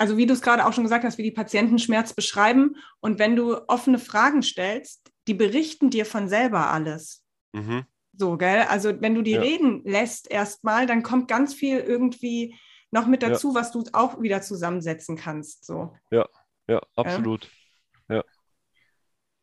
[0.00, 2.76] also wie du es gerade auch schon gesagt hast, wie die Patienten Schmerz beschreiben.
[3.00, 7.22] Und wenn du offene Fragen stellst, die berichten dir von selber alles.
[7.52, 7.84] Mhm.
[8.16, 8.62] So, gell?
[8.62, 9.42] Also wenn du die ja.
[9.42, 12.56] reden lässt erstmal, dann kommt ganz viel irgendwie
[12.90, 13.56] noch mit dazu, ja.
[13.56, 15.66] was du auch wieder zusammensetzen kannst.
[15.66, 15.92] So.
[16.10, 16.26] Ja,
[16.66, 17.50] ja, absolut.
[18.08, 18.24] Ja.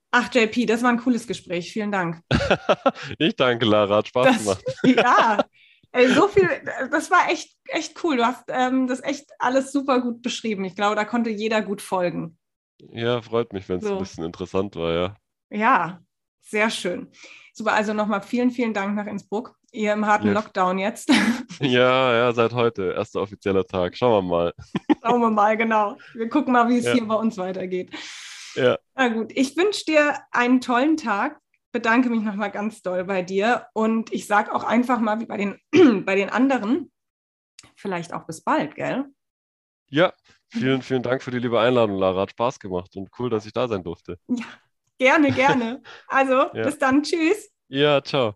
[0.09, 1.71] Ach, JP, das war ein cooles Gespräch.
[1.71, 2.21] Vielen Dank.
[3.19, 3.97] ich danke, Lara.
[3.97, 4.63] Hat Spaß das, gemacht.
[4.83, 5.45] ja,
[5.97, 6.47] Ey, so viel,
[6.91, 8.17] das war echt, echt cool.
[8.17, 10.63] Du hast ähm, das echt alles super gut beschrieben.
[10.63, 12.37] Ich glaube, da konnte jeder gut folgen.
[12.91, 13.93] Ja, freut mich, wenn es so.
[13.93, 15.15] ein bisschen interessant war, ja.
[15.49, 15.99] Ja,
[16.41, 17.09] sehr schön.
[17.51, 19.55] Super, also nochmal vielen, vielen Dank nach Innsbruck.
[19.71, 20.33] Ihr im harten ja.
[20.33, 21.11] Lockdown jetzt.
[21.59, 22.93] Ja, ja, seit heute.
[22.93, 23.97] Erster offizieller Tag.
[23.97, 24.53] Schauen wir mal.
[25.03, 25.97] Schauen wir mal, genau.
[26.13, 26.93] Wir gucken mal, wie es ja.
[26.93, 27.89] hier bei uns weitergeht.
[28.53, 28.77] Ja.
[28.93, 31.39] Na gut, ich wünsche dir einen tollen Tag
[31.71, 35.37] bedanke mich nochmal ganz doll bei dir und ich sage auch einfach mal wie bei
[35.37, 35.59] den,
[36.05, 36.91] bei den anderen,
[37.75, 39.05] vielleicht auch bis bald, gell?
[39.89, 40.13] Ja,
[40.49, 42.21] vielen, vielen Dank für die liebe Einladung, Lara.
[42.21, 44.19] Hat Spaß gemacht und cool, dass ich da sein durfte.
[44.27, 44.45] Ja,
[44.97, 45.81] gerne, gerne.
[46.07, 46.63] Also, ja.
[46.63, 47.03] bis dann.
[47.03, 47.49] Tschüss.
[47.69, 48.35] Ja, ciao.